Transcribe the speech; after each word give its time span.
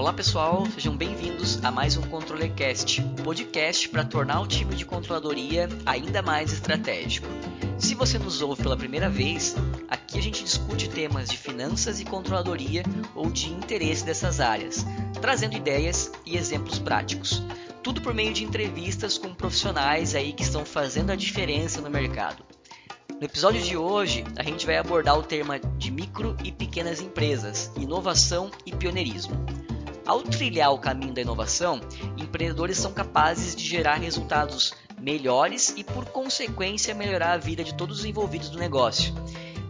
Olá 0.00 0.14
pessoal, 0.14 0.64
sejam 0.74 0.96
bem-vindos 0.96 1.62
a 1.62 1.70
mais 1.70 1.94
um 1.94 2.00
ControllerCast, 2.00 3.02
um 3.02 3.16
podcast 3.16 3.86
para 3.86 4.02
tornar 4.02 4.40
o 4.40 4.46
time 4.46 4.74
de 4.74 4.86
controladoria 4.86 5.68
ainda 5.84 6.22
mais 6.22 6.54
estratégico. 6.54 7.26
Se 7.78 7.94
você 7.94 8.18
nos 8.18 8.40
ouve 8.40 8.62
pela 8.62 8.78
primeira 8.78 9.10
vez, 9.10 9.54
aqui 9.90 10.18
a 10.18 10.22
gente 10.22 10.42
discute 10.42 10.88
temas 10.88 11.28
de 11.28 11.36
finanças 11.36 12.00
e 12.00 12.06
controladoria 12.06 12.82
ou 13.14 13.30
de 13.30 13.52
interesse 13.52 14.02
dessas 14.02 14.40
áreas, 14.40 14.86
trazendo 15.20 15.54
ideias 15.54 16.10
e 16.24 16.34
exemplos 16.34 16.78
práticos. 16.78 17.42
Tudo 17.82 18.00
por 18.00 18.14
meio 18.14 18.32
de 18.32 18.42
entrevistas 18.42 19.18
com 19.18 19.34
profissionais 19.34 20.14
aí 20.14 20.32
que 20.32 20.42
estão 20.42 20.64
fazendo 20.64 21.10
a 21.10 21.14
diferença 21.14 21.82
no 21.82 21.90
mercado. 21.90 22.42
No 23.20 23.26
episódio 23.26 23.60
de 23.60 23.76
hoje, 23.76 24.24
a 24.34 24.42
gente 24.42 24.64
vai 24.64 24.78
abordar 24.78 25.18
o 25.18 25.22
tema 25.22 25.58
de 25.58 25.90
micro 25.90 26.34
e 26.42 26.50
pequenas 26.50 27.02
empresas, 27.02 27.70
inovação 27.76 28.50
e 28.64 28.74
pioneirismo. 28.74 29.59
Ao 30.10 30.22
trilhar 30.22 30.72
o 30.72 30.78
caminho 30.80 31.14
da 31.14 31.20
inovação, 31.20 31.80
empreendedores 32.18 32.76
são 32.76 32.92
capazes 32.92 33.54
de 33.54 33.64
gerar 33.64 33.94
resultados 33.94 34.74
melhores 35.00 35.72
e, 35.76 35.84
por 35.84 36.04
consequência, 36.06 36.92
melhorar 36.92 37.34
a 37.34 37.36
vida 37.36 37.62
de 37.62 37.72
todos 37.74 38.00
os 38.00 38.04
envolvidos 38.04 38.48
do 38.48 38.58
negócio. 38.58 39.14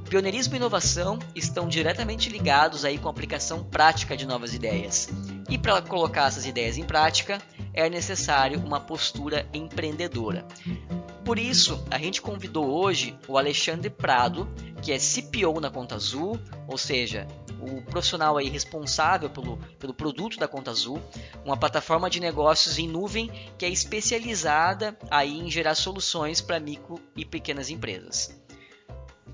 Pioneirismo 0.08 0.54
e 0.54 0.56
inovação 0.56 1.18
estão 1.34 1.68
diretamente 1.68 2.30
ligados 2.30 2.86
aí 2.86 2.96
com 2.96 3.08
a 3.08 3.10
aplicação 3.10 3.62
prática 3.62 4.16
de 4.16 4.26
novas 4.26 4.54
ideias. 4.54 5.10
E 5.46 5.58
para 5.58 5.82
colocar 5.82 6.28
essas 6.28 6.46
ideias 6.46 6.78
em 6.78 6.84
prática, 6.84 7.38
é 7.74 7.90
necessário 7.90 8.60
uma 8.60 8.80
postura 8.80 9.46
empreendedora. 9.52 10.46
Por 11.30 11.38
isso, 11.38 11.80
a 11.88 11.96
gente 11.96 12.20
convidou 12.20 12.68
hoje 12.68 13.16
o 13.28 13.38
Alexandre 13.38 13.88
Prado, 13.88 14.52
que 14.82 14.90
é 14.90 14.98
CPO 14.98 15.60
na 15.60 15.70
Conta 15.70 15.94
Azul, 15.94 16.40
ou 16.66 16.76
seja, 16.76 17.28
o 17.60 17.80
profissional 17.82 18.36
aí 18.36 18.48
responsável 18.48 19.30
pelo, 19.30 19.56
pelo 19.78 19.94
produto 19.94 20.40
da 20.40 20.48
Conta 20.48 20.72
Azul, 20.72 21.00
uma 21.44 21.56
plataforma 21.56 22.10
de 22.10 22.18
negócios 22.18 22.80
em 22.80 22.88
nuvem 22.88 23.30
que 23.56 23.64
é 23.64 23.68
especializada 23.68 24.98
aí 25.08 25.38
em 25.38 25.48
gerar 25.48 25.76
soluções 25.76 26.40
para 26.40 26.58
micro 26.58 27.00
e 27.14 27.24
pequenas 27.24 27.70
empresas. 27.70 28.36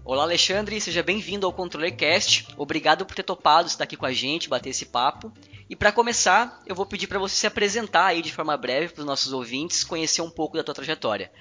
Olá 0.05 0.25
Alexandre, 0.25 0.79
seja 0.83 1.03
bem-vindo 1.03 1.47
ao 1.47 1.53
ControllerCast. 1.55 2.49
Obrigado 2.59 3.07
por 3.07 3.17
ter 3.17 3.23
topado 3.23 3.69
estar 3.69 3.85
aqui 3.85 3.97
com 3.97 4.05
a 4.05 4.13
gente, 4.13 4.51
bater 4.51 4.69
esse 4.69 4.85
papo. 4.85 5.33
E 5.67 5.75
para 5.75 5.91
começar, 5.93 6.61
eu 6.67 6.75
vou 6.75 6.85
pedir 6.85 7.07
para 7.07 7.19
você 7.19 7.37
se 7.37 7.47
apresentar 7.47 8.05
aí 8.05 8.21
de 8.21 8.35
forma 8.35 8.55
breve 8.55 8.93
para 8.93 9.01
os 9.01 9.07
nossos 9.07 9.33
ouvintes, 9.33 9.83
conhecer 9.83 10.21
um 10.21 10.31
pouco 10.31 10.59
da 10.59 10.63
tua 10.63 10.75
trajetória. 10.75 11.33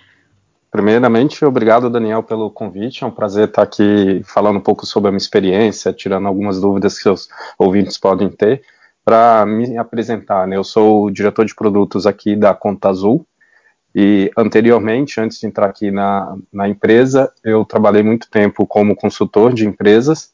Primeiramente, 0.76 1.46
obrigado, 1.46 1.90
Daniel, 1.90 2.22
pelo 2.22 2.52
convite. 2.52 3.02
É 3.02 3.08
um 3.08 3.12
prazer 3.12 3.48
estar 3.48 3.62
aqui 3.62 4.22
falando 4.26 4.58
um 4.58 4.62
pouco 4.62 4.86
sobre 4.86 5.08
a 5.08 5.12
minha 5.12 5.18
experiência, 5.20 5.94
tirando 5.94 6.28
algumas 6.28 6.60
dúvidas 6.60 7.02
que 7.02 7.08
os 7.08 7.30
ouvintes 7.58 7.98
podem 7.98 8.28
ter. 8.28 8.62
Para 9.02 9.46
me 9.46 9.78
apresentar, 9.78 10.46
né, 10.46 10.58
eu 10.58 10.66
sou 10.66 11.06
o 11.06 11.12
diretor 11.12 11.46
de 11.46 11.56
produtos 11.56 12.06
aqui 12.06 12.36
da 12.36 12.54
Conta 12.54 12.90
Azul. 12.90 13.26
E 13.96 14.30
anteriormente, 14.38 15.22
antes 15.22 15.40
de 15.40 15.48
entrar 15.48 15.68
aqui 15.68 15.92
na, 15.92 16.36
na 16.52 16.68
empresa, 16.68 17.32
eu 17.42 17.64
trabalhei 17.64 18.04
muito 18.04 18.30
tempo 18.30 18.68
como 18.68 18.98
consultor 18.98 19.54
de 19.54 19.66
empresas, 19.66 20.34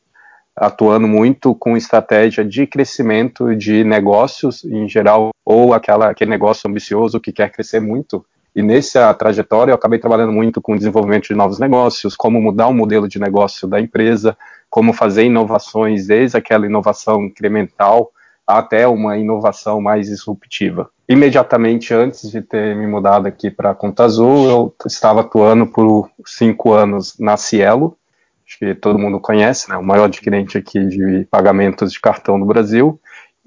atuando 0.56 1.08
muito 1.08 1.54
com 1.54 1.78
estratégia 1.78 2.44
de 2.44 2.66
crescimento 2.66 3.56
de 3.56 3.84
negócios 3.84 4.66
em 4.66 4.90
geral, 4.90 5.30
ou 5.46 5.72
aquela, 5.76 6.10
aquele 6.10 6.32
negócio 6.32 6.68
ambicioso 6.68 7.20
que 7.20 7.32
quer 7.32 7.52
crescer 7.52 7.80
muito 7.80 8.26
e 8.56 8.62
nessa 8.62 9.14
trajetória 9.14 9.72
eu 9.72 9.76
acabei 9.76 9.98
trabalhando 9.98 10.32
muito 10.32 10.62
com 10.62 10.76
desenvolvimento 10.76 11.28
de 11.28 11.36
novos 11.36 11.60
negócios, 11.60 12.16
como 12.16 12.42
mudar 12.42 12.68
o 12.68 12.74
modelo 12.74 13.08
de 13.08 13.20
negócio 13.20 13.68
da 13.68 13.80
empresa, 13.80 14.38
como 14.70 14.94
fazer 14.94 15.26
inovações 15.26 16.08
desde 16.08 16.38
aquela 16.38 16.66
inovação 16.66 17.24
incremental 17.26 18.12
até 18.46 18.88
uma 18.88 19.18
inovação 19.18 19.80
mais 19.80 20.08
disruptiva. 20.08 20.90
Imediatamente 21.08 21.94
antes 21.94 22.30
de 22.30 22.42
ter 22.42 22.76
me 22.76 22.88
mudado 22.88 23.28
aqui 23.28 23.50
para 23.50 23.72
a 23.72 23.76
Conta 23.76 24.04
Azul, 24.04 24.50
eu 24.50 24.76
estava 24.86 25.22
atuando 25.22 25.68
por 25.68 26.10
cinco 26.26 26.74
anos 26.74 27.18
na 27.20 27.38
Cielo, 27.38 27.98
acho 28.46 28.60
que 28.60 28.76
todo 28.76 29.00
mundo 29.00 29.20
conhece, 29.20 29.70
né, 29.70 29.78
o 29.78 29.84
maior 29.84 30.06
adquirente 30.06 30.58
aqui 30.58 30.86
de 30.86 31.26
pagamentos 31.32 31.92
de 31.94 32.02
cartão 32.02 32.38
no 32.38 32.46
Brasil, 32.46 33.00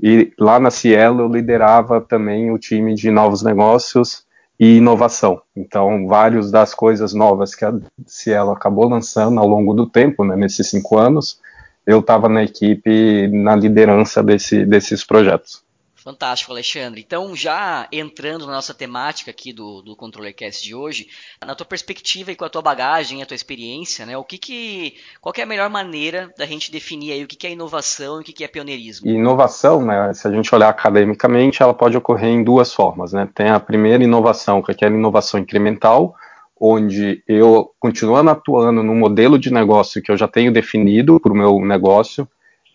e 0.03 0.33
lá 0.39 0.59
na 0.59 0.71
Cielo 0.71 1.23
eu 1.23 1.29
liderava 1.29 2.01
também 2.01 2.51
o 2.51 2.59
time 2.59 2.95
de 2.95 3.11
novos 3.11 3.43
negócios 3.43 4.25
e 4.59 4.77
inovação. 4.77 5.43
Então, 5.57 6.07
várias 6.07 6.51
das 6.51 6.75
coisas 6.75 7.13
novas 7.13 7.55
que 7.55 7.65
a 7.65 7.75
Cielo 8.07 8.51
acabou 8.51 8.89
lançando 8.89 9.41
ao 9.41 9.49
longo 9.49 9.75
do 9.75 9.89
tempo, 9.89 10.25
né, 10.25 10.37
nesses 10.37 10.69
cinco 10.69 10.97
anos, 10.97 11.41
eu 11.87 12.01
estava 12.01 12.29
na 12.29 12.45
equipe, 12.45 13.29
na 13.29 13.57
liderança 13.57 14.23
desse, 14.23 14.65
desses 14.65 15.05
projetos. 15.05 15.64
Fantástico, 16.05 16.53
Alexandre. 16.53 17.01
Então, 17.01 17.35
já 17.35 17.89
entrando 17.91 18.47
na 18.47 18.53
nossa 18.53 18.75
temática 18.75 19.31
aqui 19.31 19.55
do, 19.55 19.81
do 19.81 19.97
ControllerCast 19.97 20.63
de 20.63 20.75
hoje, 20.75 21.09
na 21.43 21.55
tua 21.55 21.65
perspectiva 21.65 22.31
e 22.31 22.37
com 22.37 22.45
a 22.45 22.49
tua 22.51 22.61
bagagem, 22.61 23.23
a 23.23 23.27
tua 23.27 23.35
experiência, 23.35 24.05
né, 24.05 24.15
o 24.15 24.23
que 24.23 24.37
que, 24.37 24.97
qual 25.19 25.33
que 25.33 25.41
é 25.41 25.45
a 25.45 25.47
melhor 25.47 25.71
maneira 25.71 26.31
da 26.37 26.45
gente 26.45 26.71
definir 26.71 27.13
aí 27.13 27.25
o 27.25 27.27
que, 27.27 27.37
que 27.37 27.47
é 27.47 27.53
inovação 27.53 28.19
e 28.19 28.21
o 28.21 28.23
que, 28.23 28.35
que 28.35 28.45
é 28.45 28.49
pioneirismo? 28.49 29.09
inovação, 29.09 29.83
né, 29.83 30.13
se 30.13 30.29
a 30.29 30.31
gente 30.31 30.55
olhar 30.55 30.69
academicamente, 30.69 31.63
ela 31.63 31.73
pode 31.73 31.97
ocorrer 31.97 32.29
em 32.29 32.45
duas 32.45 32.75
formas. 32.75 33.15
Né? 33.15 33.27
Tem 33.35 33.49
a 33.49 33.59
primeira 33.59 34.05
inovação, 34.05 34.61
que 34.61 34.73
é 34.73 34.75
aquela 34.75 34.95
inovação 34.95 35.41
incremental, 35.41 36.15
onde 36.61 37.23
eu, 37.27 37.71
continuando 37.81 38.29
atuando 38.29 38.83
no 38.83 38.95
modelo 38.95 39.39
de 39.39 39.51
negócio 39.51 40.03
que 40.03 40.13
eu 40.13 40.19
já 40.19 40.29
tenho 40.29 40.53
definido 40.53 41.19
para 41.19 41.33
o 41.33 41.37
meu 41.37 41.59
negócio, 41.61 42.29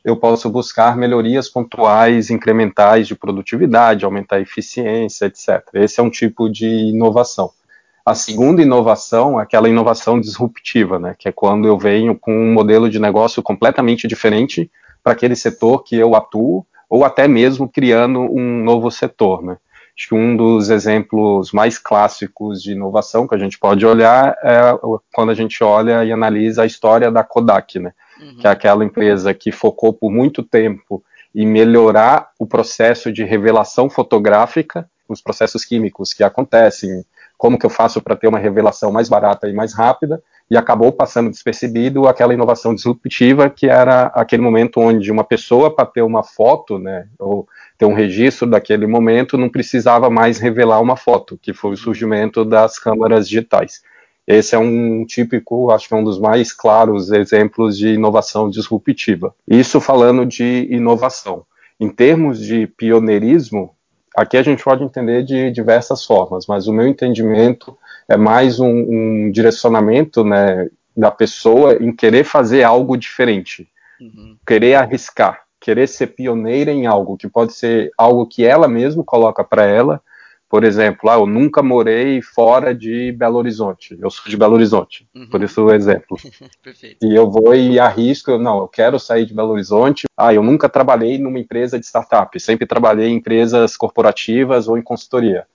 eu 0.04 0.16
posso 0.16 0.50
buscar 0.50 0.96
melhorias 0.96 1.50
pontuais, 1.50 2.30
incrementais 2.30 3.08
de 3.08 3.16
produtividade, 3.16 4.06
aumentar 4.06 4.38
a 4.38 4.42
eficiência, 4.42 5.26
etc. 5.26 5.62
Esse 5.74 6.00
é 6.00 6.04
um 6.04 6.10
tipo 6.10 6.50
de 6.50 6.68
inovação. 6.68 7.52
A 8.06 8.16
segunda 8.16 8.62
inovação 8.62 9.40
é 9.40 9.44
aquela 9.44 9.70
inovação 9.70 10.20
disruptiva, 10.20 10.98
né, 10.98 11.16
que 11.18 11.30
é 11.30 11.32
quando 11.32 11.68
eu 11.68 11.78
venho 11.78 12.18
com 12.18 12.34
um 12.34 12.54
modelo 12.54 12.90
de 12.90 12.98
negócio 12.98 13.44
completamente 13.44 14.08
diferente 14.08 14.72
para 15.04 15.14
aquele 15.14 15.36
setor 15.36 15.84
que 15.84 15.96
eu 15.96 16.16
atuo, 16.16 16.66
ou 16.90 17.06
até 17.06 17.28
mesmo 17.28 17.70
criando 17.70 18.22
um 18.22 18.64
novo 18.64 18.90
setor. 18.90 19.44
Né. 19.44 19.58
Acho 20.00 20.08
que 20.08 20.16
um 20.16 20.38
dos 20.38 20.70
exemplos 20.70 21.52
mais 21.52 21.78
clássicos 21.78 22.64
de 22.64 22.72
inovação 22.72 23.28
que 23.28 23.36
a 23.36 23.38
gente 23.38 23.60
pode 23.60 23.86
olhar 23.86 24.34
é 24.42 24.62
quando 25.14 25.30
a 25.30 25.34
gente 25.34 25.62
olha 25.62 26.06
e 26.06 26.12
analisa 26.14 26.64
a 26.64 26.66
história 26.66 27.12
da 27.12 27.22
Kodak, 27.22 27.78
né? 27.80 27.92
Uhum. 28.18 28.38
Que 28.38 28.48
é 28.48 28.50
aquela 28.50 28.86
empresa 28.86 29.34
que 29.34 29.52
focou 29.52 29.92
por 29.92 30.10
muito 30.10 30.42
tempo 30.42 31.04
em 31.36 31.46
melhorar 31.46 32.30
o 32.40 32.48
processo 32.48 33.12
de 33.12 33.26
revelação 33.26 33.90
fotográfica, 33.90 34.90
os 35.10 35.22
processos 35.22 35.66
químicos 35.66 36.14
que 36.14 36.24
acontecem, 36.24 37.04
como 37.38 37.60
que 37.60 37.66
eu 37.66 37.70
faço 37.70 38.02
para 38.02 38.16
ter 38.16 38.30
uma 38.30 38.40
revelação 38.40 38.94
mais 38.94 39.10
barata 39.10 39.50
e 39.50 39.54
mais 39.54 39.74
rápida, 39.74 40.24
e 40.50 40.58
acabou 40.58 40.92
passando 40.92 41.30
despercebido 41.30 42.08
aquela 42.08 42.34
inovação 42.34 42.74
disruptiva 42.74 43.50
que 43.50 43.68
era 43.68 44.08
aquele 44.08 44.42
momento 44.42 44.80
onde 44.80 45.12
uma 45.12 45.24
pessoa 45.24 45.74
para 45.74 45.86
ter 45.86 46.02
uma 46.02 46.24
foto, 46.24 46.80
né, 46.80 47.08
ou 47.20 47.48
ter 47.78 47.86
um 47.86 47.94
registro 47.94 48.50
daquele 48.50 48.88
momento, 48.88 49.38
não 49.38 49.50
precisava 49.50 50.10
mais 50.10 50.40
revelar 50.40 50.82
uma 50.82 50.98
foto, 50.98 51.40
que 51.42 51.54
foi 51.54 51.72
o 51.72 51.78
surgimento 51.78 52.44
das 52.44 52.80
câmeras 52.80 53.28
digitais. 53.28 53.82
Esse 54.28 54.56
é 54.56 54.60
um 54.60 55.06
típico, 55.06 55.72
acho 55.72 55.88
que 55.88 55.94
é 55.94 55.98
um 55.98 56.04
dos 56.04 56.20
mais 56.20 56.52
claros 56.54 57.12
exemplos 57.12 57.78
de 57.78 57.90
inovação 57.90 58.50
disruptiva. 58.50 59.34
Isso 59.48 59.82
falando 59.82 60.26
de 60.26 60.68
inovação. 60.70 61.46
Em 61.80 61.90
termos 61.90 62.40
de 62.40 62.68
pioneirismo, 62.68 63.74
aqui 64.16 64.38
a 64.38 64.44
gente 64.44 64.64
pode 64.64 64.84
entender 64.84 65.24
de 65.24 65.50
diversas 65.50 66.06
formas, 66.06 66.46
mas 66.48 66.68
o 66.68 66.74
meu 66.74 66.88
entendimento 66.88 67.76
é 68.10 68.18
mais 68.18 68.60
um, 68.60 68.68
um 68.68 69.32
direcionamento 69.32 70.24
né, 70.24 70.68
da 70.96 71.12
pessoa 71.12 71.76
em 71.76 71.96
querer 71.96 72.24
fazer 72.24 72.64
algo 72.64 72.98
diferente, 72.98 73.68
uhum. 74.02 74.36
querer 74.46 74.76
arriscar 74.76 75.42
querer 75.60 75.88
ser 75.88 76.08
pioneira 76.08 76.72
em 76.72 76.86
algo, 76.86 77.18
que 77.18 77.28
pode 77.28 77.54
ser 77.54 77.92
algo 77.98 78.26
que 78.26 78.46
ela 78.46 78.68
mesma 78.68 79.04
coloca 79.04 79.44
para 79.44 79.66
ela. 79.66 80.02
Por 80.48 80.64
exemplo, 80.64 81.12
ah, 81.12 81.16
eu 81.16 81.28
nunca 81.28 81.62
morei 81.62 82.24
fora 82.24 82.74
de 82.74 83.12
Belo 83.12 83.38
Horizonte. 83.38 83.96
Eu 84.02 84.10
sou 84.10 84.28
de 84.28 84.36
Belo 84.36 84.56
Horizonte, 84.56 85.08
uhum. 85.14 85.30
por 85.30 85.44
isso 85.44 85.64
o 85.64 85.72
exemplo. 85.72 86.18
e 87.00 87.14
eu 87.14 87.30
vou 87.30 87.54
e 87.54 87.80
arrisco, 87.80 88.36
não, 88.40 88.58
eu 88.58 88.68
quero 88.68 89.00
sair 89.00 89.28
de 89.28 89.34
Belo 89.34 89.52
Horizonte. 89.52 90.08
Ah, 90.18 90.34
eu 90.34 90.42
nunca 90.42 90.68
trabalhei 90.68 91.20
numa 91.20 91.38
empresa 91.38 91.80
de 91.80 91.86
startup, 91.86 92.40
sempre 92.40 92.66
trabalhei 92.66 93.10
em 93.10 93.18
empresas 93.18 93.78
corporativas 93.78 94.68
ou 94.68 94.76
em 94.76 94.82
consultoria. 94.82 95.46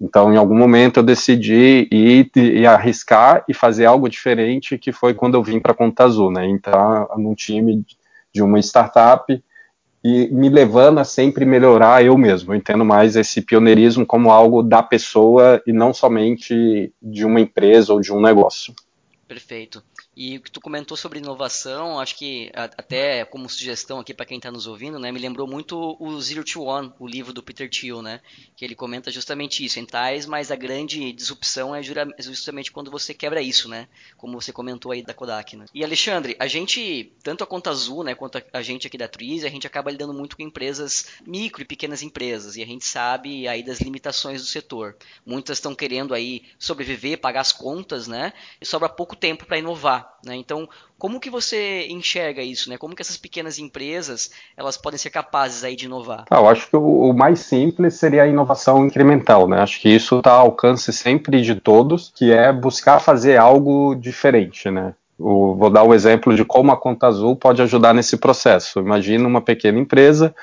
Então, 0.00 0.32
em 0.32 0.36
algum 0.36 0.56
momento, 0.56 0.98
eu 0.98 1.02
decidi 1.02 1.88
ir, 1.90 2.30
ir, 2.36 2.66
arriscar 2.66 3.44
e 3.48 3.54
fazer 3.54 3.86
algo 3.86 4.08
diferente, 4.08 4.76
que 4.76 4.92
foi 4.92 5.14
quando 5.14 5.34
eu 5.34 5.42
vim 5.42 5.58
para 5.58 5.72
a 5.72 5.74
Conta 5.74 6.04
Azul, 6.04 6.30
né? 6.30 6.46
Entrar 6.46 7.08
num 7.16 7.34
time 7.34 7.82
de 8.32 8.42
uma 8.42 8.58
startup 8.58 9.42
e 10.04 10.28
me 10.28 10.48
levando 10.48 10.98
a 10.98 11.04
sempre 11.04 11.44
melhorar 11.44 12.04
eu 12.04 12.16
mesmo. 12.16 12.52
Eu 12.52 12.56
entendo 12.56 12.84
mais 12.84 13.16
esse 13.16 13.40
pioneirismo 13.40 14.06
como 14.06 14.30
algo 14.30 14.62
da 14.62 14.82
pessoa 14.82 15.62
e 15.66 15.72
não 15.72 15.94
somente 15.94 16.92
de 17.02 17.24
uma 17.24 17.40
empresa 17.40 17.92
ou 17.92 18.00
de 18.00 18.12
um 18.12 18.20
negócio. 18.20 18.74
Perfeito. 19.28 19.82
E 20.16 20.36
o 20.36 20.40
que 20.40 20.52
tu 20.52 20.60
comentou 20.60 20.96
sobre 20.96 21.18
inovação, 21.18 21.98
acho 21.98 22.16
que 22.16 22.50
até 22.54 23.24
como 23.24 23.48
sugestão 23.48 23.98
aqui 23.98 24.14
para 24.14 24.24
quem 24.24 24.36
está 24.36 24.52
nos 24.52 24.68
ouvindo, 24.68 25.00
né, 25.00 25.10
me 25.10 25.18
lembrou 25.18 25.48
muito 25.48 25.96
o 25.98 26.20
Zero 26.20 26.44
to 26.44 26.62
One, 26.62 26.92
o 27.00 27.08
livro 27.08 27.32
do 27.32 27.42
Peter 27.42 27.68
Thiel, 27.68 28.02
né, 28.02 28.20
que 28.56 28.64
ele 28.64 28.76
comenta 28.76 29.10
justamente 29.10 29.64
isso, 29.64 29.80
em 29.80 29.84
tais, 29.84 30.26
mas 30.26 30.52
a 30.52 30.56
grande 30.56 31.12
disrupção 31.12 31.74
é 31.74 31.82
justamente 31.82 32.70
quando 32.70 32.88
você 32.88 33.12
quebra 33.12 33.42
isso, 33.42 33.68
né, 33.68 33.88
como 34.16 34.40
você 34.40 34.52
comentou 34.52 34.92
aí 34.92 35.02
da 35.02 35.12
Kodak, 35.12 35.56
né. 35.56 35.66
E 35.74 35.82
Alexandre, 35.82 36.36
a 36.38 36.46
gente, 36.46 37.12
tanto 37.20 37.42
a 37.42 37.46
Conta 37.46 37.70
Azul, 37.70 38.04
né, 38.04 38.14
quanto 38.14 38.40
a 38.52 38.62
gente 38.62 38.86
aqui 38.86 38.96
da 38.96 39.08
Twizy, 39.08 39.44
a 39.44 39.50
gente 39.50 39.66
acaba 39.66 39.90
lidando 39.90 40.14
muito 40.14 40.36
com 40.36 40.42
empresas 40.42 41.08
micro 41.26 41.62
e 41.62 41.66
pequenas 41.66 42.00
empresas, 42.00 42.56
e 42.56 42.62
a 42.62 42.66
gente 42.66 42.84
sabe 42.84 43.48
aí 43.48 43.64
das 43.64 43.80
limitações 43.80 44.40
do 44.40 44.46
setor. 44.46 44.96
Muitas 45.26 45.58
estão 45.58 45.74
querendo 45.74 46.14
aí 46.14 46.44
sobreviver, 46.60 47.20
pagar 47.20 47.40
as 47.40 47.50
contas, 47.50 48.06
né, 48.06 48.32
e 48.60 48.64
sobra 48.64 48.88
pouco 48.88 49.15
tempo 49.16 49.46
para 49.46 49.58
inovar. 49.58 50.08
Né? 50.24 50.36
Então, 50.36 50.68
como 50.98 51.20
que 51.20 51.28
você 51.28 51.86
enxerga 51.88 52.42
isso? 52.42 52.70
Né? 52.70 52.78
Como 52.78 52.94
que 52.94 53.02
essas 53.02 53.16
pequenas 53.16 53.58
empresas 53.58 54.30
elas 54.56 54.76
podem 54.76 54.98
ser 54.98 55.10
capazes 55.10 55.64
aí 55.64 55.74
de 55.74 55.86
inovar? 55.86 56.24
Ah, 56.30 56.36
eu 56.36 56.48
acho 56.48 56.68
que 56.68 56.76
o, 56.76 57.10
o, 57.10 57.12
mais 57.12 57.40
simples 57.40 57.94
seria 57.94 58.22
a 58.22 58.28
inovação 58.28 58.86
incremental. 58.86 59.48
Né? 59.48 59.60
Acho 59.60 59.80
que 59.80 59.88
isso 59.88 60.18
está 60.18 60.32
ao 60.32 60.46
alcance 60.46 60.92
sempre 60.92 61.40
de 61.42 61.54
todos, 61.54 62.12
que 62.14 62.32
é 62.32 62.52
buscar 62.52 63.00
fazer 63.00 63.36
algo 63.36 63.94
diferente. 63.94 64.70
Né? 64.70 64.94
O, 65.18 65.54
vou 65.54 65.70
dar 65.70 65.82
o 65.82 65.94
exemplo 65.94 66.34
de 66.34 66.44
como 66.44 66.72
a 66.72 66.76
Conta 66.76 67.06
Azul 67.06 67.36
pode 67.36 67.62
ajudar 67.62 67.94
nesse 67.94 68.16
processo. 68.16 68.80
Imagina 68.80 69.26
uma 69.26 69.40
pequena 69.40 69.78
empresa 69.78 70.34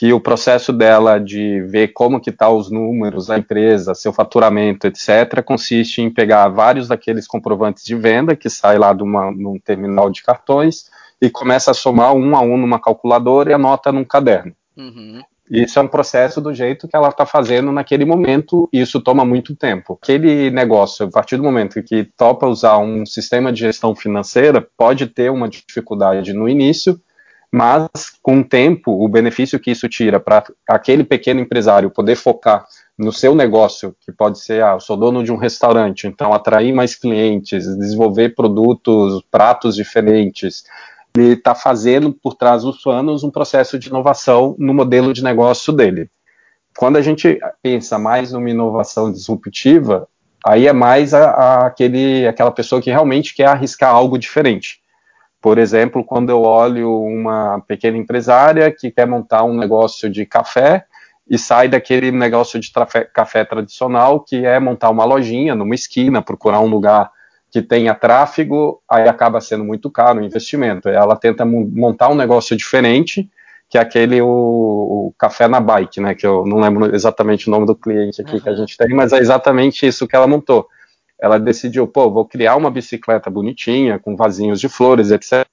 que 0.00 0.14
o 0.14 0.18
processo 0.18 0.72
dela 0.72 1.20
de 1.20 1.60
ver 1.60 1.88
como 1.88 2.18
que 2.18 2.32
tá 2.32 2.48
os 2.48 2.70
números 2.70 3.26
da 3.26 3.36
empresa, 3.36 3.94
seu 3.94 4.14
faturamento, 4.14 4.86
etc., 4.86 5.42
consiste 5.44 6.00
em 6.00 6.08
pegar 6.08 6.48
vários 6.48 6.88
daqueles 6.88 7.26
comprovantes 7.26 7.84
de 7.84 7.94
venda 7.94 8.34
que 8.34 8.48
sai 8.48 8.78
lá 8.78 8.94
de, 8.94 9.02
uma, 9.02 9.30
de 9.30 9.46
um 9.46 9.58
terminal 9.58 10.08
de 10.08 10.22
cartões 10.22 10.86
e 11.20 11.28
começa 11.28 11.72
a 11.72 11.74
somar 11.74 12.14
um 12.14 12.34
a 12.34 12.40
um 12.40 12.56
numa 12.56 12.80
calculadora 12.80 13.50
e 13.50 13.52
anota 13.52 13.92
num 13.92 14.02
caderno. 14.02 14.54
Uhum. 14.74 15.20
Isso 15.50 15.78
é 15.78 15.82
um 15.82 15.88
processo 15.88 16.40
do 16.40 16.54
jeito 16.54 16.88
que 16.88 16.96
ela 16.96 17.10
está 17.10 17.26
fazendo 17.26 17.70
naquele 17.70 18.06
momento, 18.06 18.70
e 18.72 18.80
isso 18.80 19.02
toma 19.02 19.22
muito 19.22 19.54
tempo. 19.54 19.98
Aquele 20.02 20.50
negócio, 20.50 21.04
a 21.04 21.10
partir 21.10 21.36
do 21.36 21.42
momento 21.42 21.82
que 21.82 22.04
topa 22.16 22.46
usar 22.46 22.78
um 22.78 23.04
sistema 23.04 23.52
de 23.52 23.60
gestão 23.60 23.94
financeira, 23.94 24.66
pode 24.78 25.08
ter 25.08 25.30
uma 25.30 25.46
dificuldade 25.46 26.32
no 26.32 26.48
início, 26.48 26.98
mas 27.52 27.88
com 28.22 28.40
o 28.40 28.44
tempo, 28.44 28.92
o 29.04 29.08
benefício 29.08 29.58
que 29.58 29.70
isso 29.70 29.88
tira 29.88 30.20
para 30.20 30.44
aquele 30.68 31.02
pequeno 31.02 31.40
empresário 31.40 31.90
poder 31.90 32.14
focar 32.16 32.64
no 32.96 33.12
seu 33.12 33.34
negócio, 33.34 33.96
que 34.00 34.12
pode 34.12 34.38
ser, 34.38 34.62
ah, 34.62 34.74
eu 34.74 34.80
sou 34.80 34.96
dono 34.96 35.24
de 35.24 35.32
um 35.32 35.36
restaurante, 35.36 36.06
então 36.06 36.32
atrair 36.32 36.72
mais 36.72 36.94
clientes, 36.94 37.66
desenvolver 37.78 38.34
produtos, 38.34 39.22
pratos 39.30 39.74
diferentes, 39.74 40.64
ele 41.16 41.32
está 41.32 41.54
fazendo 41.54 42.12
por 42.12 42.34
trás 42.34 42.62
dos 42.62 42.82
panos 42.82 43.24
um 43.24 43.30
processo 43.30 43.78
de 43.78 43.88
inovação 43.88 44.54
no 44.58 44.72
modelo 44.72 45.12
de 45.12 45.24
negócio 45.24 45.72
dele. 45.72 46.08
Quando 46.76 46.96
a 46.96 47.02
gente 47.02 47.38
pensa 47.62 47.98
mais 47.98 48.32
numa 48.32 48.48
inovação 48.48 49.10
disruptiva, 49.10 50.06
aí 50.46 50.68
é 50.68 50.72
mais 50.72 51.12
a, 51.12 51.30
a 51.30 51.66
aquele, 51.66 52.26
aquela 52.28 52.52
pessoa 52.52 52.80
que 52.80 52.90
realmente 52.90 53.34
quer 53.34 53.46
arriscar 53.46 53.92
algo 53.92 54.16
diferente. 54.16 54.80
Por 55.40 55.58
exemplo, 55.58 56.04
quando 56.04 56.30
eu 56.30 56.42
olho 56.42 57.02
uma 57.02 57.60
pequena 57.66 57.96
empresária 57.96 58.70
que 58.70 58.90
quer 58.90 59.06
montar 59.06 59.42
um 59.44 59.56
negócio 59.56 60.10
de 60.10 60.26
café 60.26 60.84
e 61.28 61.38
sai 61.38 61.68
daquele 61.68 62.10
negócio 62.10 62.60
de 62.60 62.70
café 63.14 63.44
tradicional, 63.44 64.20
que 64.20 64.44
é 64.44 64.58
montar 64.58 64.90
uma 64.90 65.04
lojinha 65.04 65.54
numa 65.54 65.74
esquina, 65.74 66.20
procurar 66.20 66.60
um 66.60 66.66
lugar 66.66 67.10
que 67.50 67.62
tenha 67.62 67.94
tráfego, 67.94 68.80
aí 68.88 69.08
acaba 69.08 69.40
sendo 69.40 69.64
muito 69.64 69.90
caro 69.90 70.20
o 70.20 70.24
investimento. 70.24 70.88
Ela 70.88 71.16
tenta 71.16 71.44
montar 71.44 72.08
um 72.08 72.14
negócio 72.14 72.56
diferente, 72.56 73.28
que 73.68 73.78
é 73.78 73.80
aquele 73.80 74.20
o, 74.20 74.28
o, 74.28 75.14
café 75.18 75.48
na 75.48 75.60
bike, 75.60 76.00
né? 76.00 76.14
Que 76.14 76.26
eu 76.26 76.44
não 76.44 76.60
lembro 76.60 76.94
exatamente 76.94 77.48
o 77.48 77.50
nome 77.50 77.66
do 77.66 77.74
cliente 77.74 78.20
aqui 78.20 78.34
uhum. 78.34 78.40
que 78.40 78.48
a 78.48 78.54
gente 78.54 78.76
tem, 78.76 78.88
mas 78.90 79.12
é 79.12 79.18
exatamente 79.18 79.86
isso 79.86 80.06
que 80.06 80.14
ela 80.14 80.26
montou 80.26 80.68
ela 81.20 81.38
decidiu, 81.38 81.86
pô, 81.86 82.10
vou 82.10 82.24
criar 82.24 82.56
uma 82.56 82.70
bicicleta 82.70 83.28
bonitinha, 83.28 83.98
com 83.98 84.16
vasinhos 84.16 84.60
de 84.60 84.68
flores, 84.68 85.10
etc., 85.10 85.46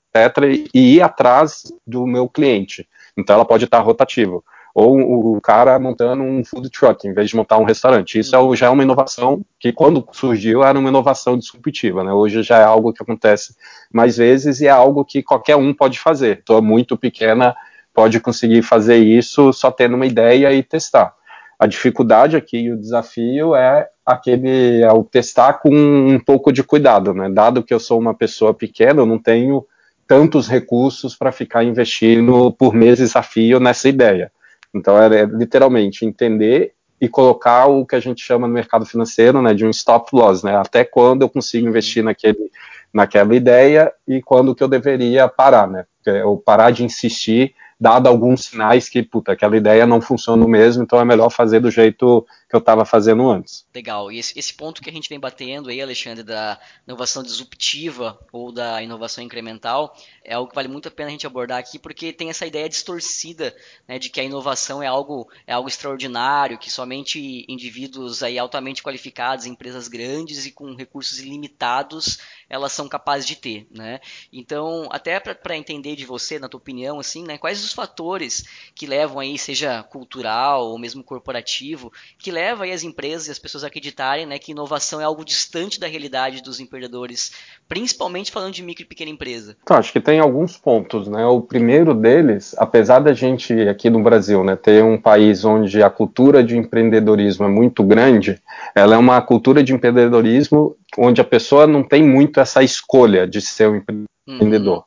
e 0.74 0.96
ir 0.96 1.02
atrás 1.02 1.72
do 1.86 2.08
meu 2.08 2.28
cliente. 2.28 2.88
Então 3.16 3.36
ela 3.36 3.46
pode 3.46 3.66
estar 3.66 3.80
rotativa. 3.80 4.42
Ou 4.74 5.36
o 5.36 5.42
cara 5.42 5.78
montando 5.80 6.24
um 6.24 6.44
food 6.46 6.70
truck, 6.70 7.08
em 7.08 7.14
vez 7.14 7.30
de 7.30 7.36
montar 7.36 7.58
um 7.58 7.64
restaurante. 7.64 8.20
Isso 8.20 8.36
é, 8.36 8.56
já 8.56 8.68
é 8.68 8.70
uma 8.70 8.84
inovação 8.84 9.44
que, 9.60 9.74
quando 9.74 10.08
surgiu, 10.12 10.64
era 10.64 10.78
uma 10.78 10.90
inovação 10.90 11.38
disruptiva. 11.38 12.04
Né? 12.04 12.14
Hoje 12.14 12.44
já 12.44 12.60
é 12.60 12.64
algo 12.64 12.94
que 12.94 13.02
acontece 13.02 13.56
mais 13.92 14.18
vezes 14.18 14.62
e 14.62 14.68
é 14.68 14.70
algo 14.70 15.04
que 15.04 15.24
qualquer 15.24 15.56
um 15.56 15.74
pode 15.74 16.00
fazer. 16.00 16.40
Estou 16.40 16.62
muito 16.62 16.96
pequena, 16.96 17.56
pode 17.94 18.20
conseguir 18.20 18.62
fazer 18.62 18.98
isso 18.98 19.52
só 19.52 19.72
tendo 19.72 19.96
uma 19.96 20.06
ideia 20.06 20.54
e 20.54 20.62
testar. 20.62 21.14
A 21.60 21.66
dificuldade 21.66 22.38
aqui 22.38 22.58
e 22.58 22.72
o 22.72 22.80
desafio 22.80 23.56
é 23.56 23.90
aquele 24.08 24.86
ao 24.86 25.04
testar 25.04 25.56
com 25.56 25.70
um 25.70 26.18
pouco 26.18 26.50
de 26.54 26.64
cuidado, 26.64 27.14
né? 27.14 27.30
Dado 27.30 27.62
que 27.62 27.74
eu 27.74 27.80
sou 27.80 28.00
uma 28.00 28.14
pessoa 28.14 28.54
pequena, 28.54 29.02
eu 29.02 29.06
não 29.06 29.20
tenho 29.20 29.66
tantos 30.08 30.48
recursos 30.48 31.14
para 31.14 31.30
ficar 31.34 31.66
investindo 31.66 32.50
por 32.54 32.74
meses 32.74 33.18
a 33.18 33.22
fio 33.22 33.60
nessa 33.60 33.90
ideia. 33.90 34.32
Então 34.74 34.98
é, 34.98 35.24
é, 35.24 35.26
literalmente 35.26 36.06
entender 36.06 36.72
e 37.02 37.10
colocar 37.10 37.66
o 37.66 37.86
que 37.86 37.98
a 37.98 38.00
gente 38.00 38.24
chama 38.24 38.48
no 38.48 38.54
mercado 38.54 38.86
financeiro, 38.86 39.42
né, 39.42 39.54
de 39.54 39.66
um 39.66 39.70
stop 39.70 40.10
loss, 40.16 40.42
né? 40.42 40.56
Até 40.56 40.86
quando 40.86 41.24
eu 41.24 41.30
consigo 41.30 41.68
investir 41.68 42.02
naquele 42.02 42.50
naquela 42.94 43.36
ideia 43.36 43.92
e 44.08 44.22
quando 44.22 44.56
que 44.56 44.64
eu 44.64 44.70
deveria 44.70 45.28
parar, 45.28 45.68
né? 45.68 45.86
Ou 46.24 46.38
parar 46.38 46.72
de 46.72 46.86
insistir 46.86 47.54
dado 47.80 48.08
alguns 48.08 48.46
sinais 48.46 48.90
que, 48.90 49.04
puta, 49.04 49.34
aquela 49.34 49.56
ideia 49.56 49.86
não 49.86 50.02
funciona 50.02 50.48
mesmo, 50.48 50.84
então 50.84 51.00
é 51.00 51.06
melhor 51.06 51.30
fazer 51.30 51.60
do 51.60 51.70
jeito 51.70 52.26
que 52.50 52.56
eu 52.56 52.60
estava 52.60 52.86
fazendo 52.86 53.30
antes. 53.30 53.68
Legal. 53.76 54.12
E 54.12 54.18
esse, 54.18 54.38
esse, 54.38 54.54
ponto 54.54 54.82
que 54.82 54.90
a 54.90 54.94
gente 54.94 55.10
vem 55.10 55.20
batendo 55.20 55.70
aí, 55.70 55.82
Alexandre, 55.82 56.24
da 56.24 56.60
inovação 56.88 57.22
disruptiva 57.22 58.18
ou 58.32 58.52
da 58.52 58.82
inovação 58.82 59.24
incremental, 59.24 59.94
é 60.24 60.34
algo 60.34 60.50
que 60.50 60.56
vale 60.56 60.68
muito 60.68 60.88
a 60.88 60.92
pena 60.92 61.10
a 61.10 61.12
gente 61.12 61.28
abordar 61.28 61.60
aqui, 61.60 61.78
porque 61.78 62.12
tem 62.12 62.30
essa 62.30 62.48
ideia 62.48 62.68
distorcida 62.68 63.56
né, 63.88 64.00
de 64.00 64.10
que 64.10 64.20
a 64.20 64.24
inovação 64.24 64.82
é 64.82 64.88
algo, 64.88 65.30
é 65.46 65.54
algo 65.54 65.68
extraordinário, 65.68 66.58
que 66.58 66.72
somente 66.72 67.46
indivíduos 67.48 68.24
aí 68.24 68.40
altamente 68.40 68.82
qualificados, 68.82 69.46
empresas 69.46 69.88
grandes 69.88 70.46
e 70.46 70.52
com 70.52 70.74
recursos 70.74 71.20
ilimitados, 71.20 72.18
elas 72.50 72.72
são 72.72 72.88
capazes 72.88 73.28
de 73.28 73.36
ter. 73.36 73.68
Né? 73.70 74.00
Então, 74.32 74.88
até 74.90 75.20
para 75.20 75.58
entender 75.58 75.96
de 75.96 76.06
você, 76.06 76.40
na 76.40 76.50
tua 76.50 76.60
opinião, 76.60 77.00
assim, 77.00 77.24
né, 77.24 77.38
quais 77.38 77.67
os 77.68 77.74
fatores 77.74 78.46
que 78.74 78.88
levam 78.88 79.20
aí, 79.20 79.38
seja 79.38 79.84
cultural 79.84 80.68
ou 80.68 80.80
mesmo 80.80 81.04
corporativo, 81.04 81.92
que 82.18 82.32
leva 82.32 82.64
aí 82.64 82.72
as 82.72 82.84
empresas 82.84 83.28
e 83.28 83.32
as 83.32 83.40
pessoas 83.40 83.64
a 83.64 83.68
acreditarem 83.68 84.26
né, 84.26 84.40
que 84.40 84.52
inovação 84.52 85.00
é 85.00 85.04
algo 85.04 85.24
distante 85.24 85.80
da 85.80 85.88
realidade 85.88 86.42
dos 86.42 86.60
empreendedores, 86.60 87.32
principalmente 87.68 88.32
falando 88.32 88.54
de 88.54 88.64
micro 88.64 88.84
e 88.84 88.88
pequena 88.88 89.12
empresa? 89.12 89.56
Então, 89.62 89.78
acho 89.78 89.92
que 89.92 90.00
tem 90.00 90.20
alguns 90.20 90.58
pontos. 90.58 91.08
Né? 91.08 91.26
O 91.26 91.42
primeiro 91.42 91.94
deles, 91.94 92.56
apesar 92.58 93.00
da 93.00 93.14
gente 93.14 93.54
aqui 93.68 93.90
no 93.90 94.02
Brasil 94.02 94.44
né, 94.44 94.56
ter 94.56 94.84
um 94.84 95.00
país 95.00 95.46
onde 95.46 95.84
a 95.84 95.90
cultura 95.90 96.44
de 96.44 96.58
empreendedorismo 96.58 97.46
é 97.46 97.50
muito 97.50 97.84
grande, 97.84 98.42
ela 98.74 98.96
é 98.96 98.98
uma 98.98 99.22
cultura 99.22 99.64
de 99.64 99.74
empreendedorismo 99.74 100.76
onde 100.98 101.22
a 101.22 101.26
pessoa 101.26 101.68
não 101.68 101.84
tem 101.84 102.04
muito 102.04 102.40
essa 102.40 102.64
escolha 102.64 103.28
de 103.28 103.42
ser 103.42 103.70
um 103.70 103.76
empreendedor. 103.76 104.78
Uhum 104.78 104.87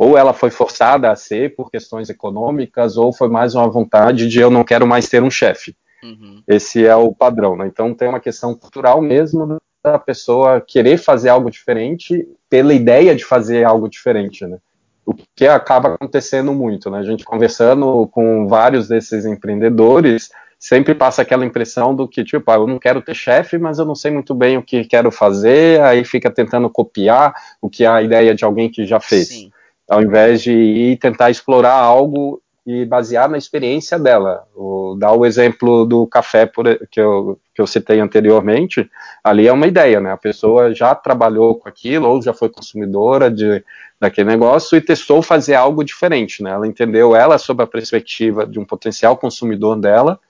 ou 0.00 0.16
ela 0.16 0.32
foi 0.32 0.48
forçada 0.48 1.10
a 1.10 1.14
ser 1.14 1.54
por 1.54 1.70
questões 1.70 2.08
econômicas, 2.08 2.96
ou 2.96 3.12
foi 3.12 3.28
mais 3.28 3.54
uma 3.54 3.68
vontade 3.68 4.28
de 4.28 4.40
eu 4.40 4.50
não 4.50 4.64
quero 4.64 4.86
mais 4.86 5.10
ter 5.10 5.22
um 5.22 5.30
chefe. 5.30 5.76
Uhum. 6.02 6.42
Esse 6.48 6.86
é 6.86 6.96
o 6.96 7.12
padrão, 7.12 7.54
né? 7.54 7.66
Então 7.66 7.92
tem 7.92 8.08
uma 8.08 8.18
questão 8.18 8.54
cultural 8.54 9.02
mesmo 9.02 9.58
da 9.84 9.98
pessoa 9.98 10.58
querer 10.58 10.96
fazer 10.96 11.28
algo 11.28 11.50
diferente 11.50 12.26
pela 12.48 12.72
ideia 12.72 13.14
de 13.14 13.26
fazer 13.26 13.62
algo 13.62 13.90
diferente, 13.90 14.46
né? 14.46 14.56
O 15.04 15.12
que 15.36 15.46
acaba 15.46 15.92
acontecendo 15.92 16.54
muito, 16.54 16.90
né? 16.90 17.00
A 17.00 17.02
gente 17.02 17.22
conversando 17.22 18.08
com 18.10 18.48
vários 18.48 18.88
desses 18.88 19.26
empreendedores, 19.26 20.30
sempre 20.58 20.94
passa 20.94 21.20
aquela 21.20 21.44
impressão 21.44 21.94
do 21.94 22.08
que, 22.08 22.24
tipo, 22.24 22.50
ah, 22.50 22.54
eu 22.54 22.66
não 22.66 22.78
quero 22.78 23.02
ter 23.02 23.14
chefe, 23.14 23.58
mas 23.58 23.78
eu 23.78 23.84
não 23.84 23.94
sei 23.94 24.10
muito 24.10 24.34
bem 24.34 24.56
o 24.56 24.62
que 24.62 24.82
quero 24.86 25.10
fazer, 25.10 25.82
aí 25.82 26.06
fica 26.06 26.30
tentando 26.30 26.70
copiar 26.70 27.34
o 27.60 27.68
que 27.68 27.84
é 27.84 27.86
a 27.86 28.00
ideia 28.00 28.34
de 28.34 28.46
alguém 28.46 28.70
que 28.70 28.86
já 28.86 28.98
fez. 28.98 29.28
Sim. 29.28 29.50
Ao 29.90 30.00
invés 30.00 30.40
de 30.40 30.52
ir 30.52 30.96
tentar 30.98 31.30
explorar 31.30 31.74
algo 31.74 32.40
e 32.64 32.84
basear 32.84 33.28
na 33.28 33.36
experiência 33.36 33.98
dela. 33.98 34.44
O, 34.54 34.94
dar 34.96 35.12
o 35.12 35.26
exemplo 35.26 35.84
do 35.84 36.06
café 36.06 36.46
por, 36.46 36.64
que, 36.88 37.00
eu, 37.00 37.40
que 37.52 37.60
eu 37.60 37.66
citei 37.66 37.98
anteriormente, 37.98 38.88
ali 39.24 39.48
é 39.48 39.52
uma 39.52 39.66
ideia, 39.66 40.00
né? 40.00 40.12
A 40.12 40.16
pessoa 40.16 40.72
já 40.72 40.94
trabalhou 40.94 41.56
com 41.56 41.68
aquilo, 41.68 42.08
ou 42.08 42.22
já 42.22 42.32
foi 42.32 42.48
consumidora 42.48 43.28
de, 43.28 43.64
daquele 43.98 44.28
negócio 44.28 44.78
e 44.78 44.80
testou 44.80 45.22
fazer 45.22 45.54
algo 45.54 45.82
diferente, 45.82 46.40
né? 46.40 46.50
Ela 46.50 46.68
entendeu 46.68 47.16
ela 47.16 47.36
sob 47.36 47.60
a 47.60 47.66
perspectiva 47.66 48.46
de 48.46 48.60
um 48.60 48.64
potencial 48.64 49.16
consumidor 49.16 49.76
dela 49.76 50.20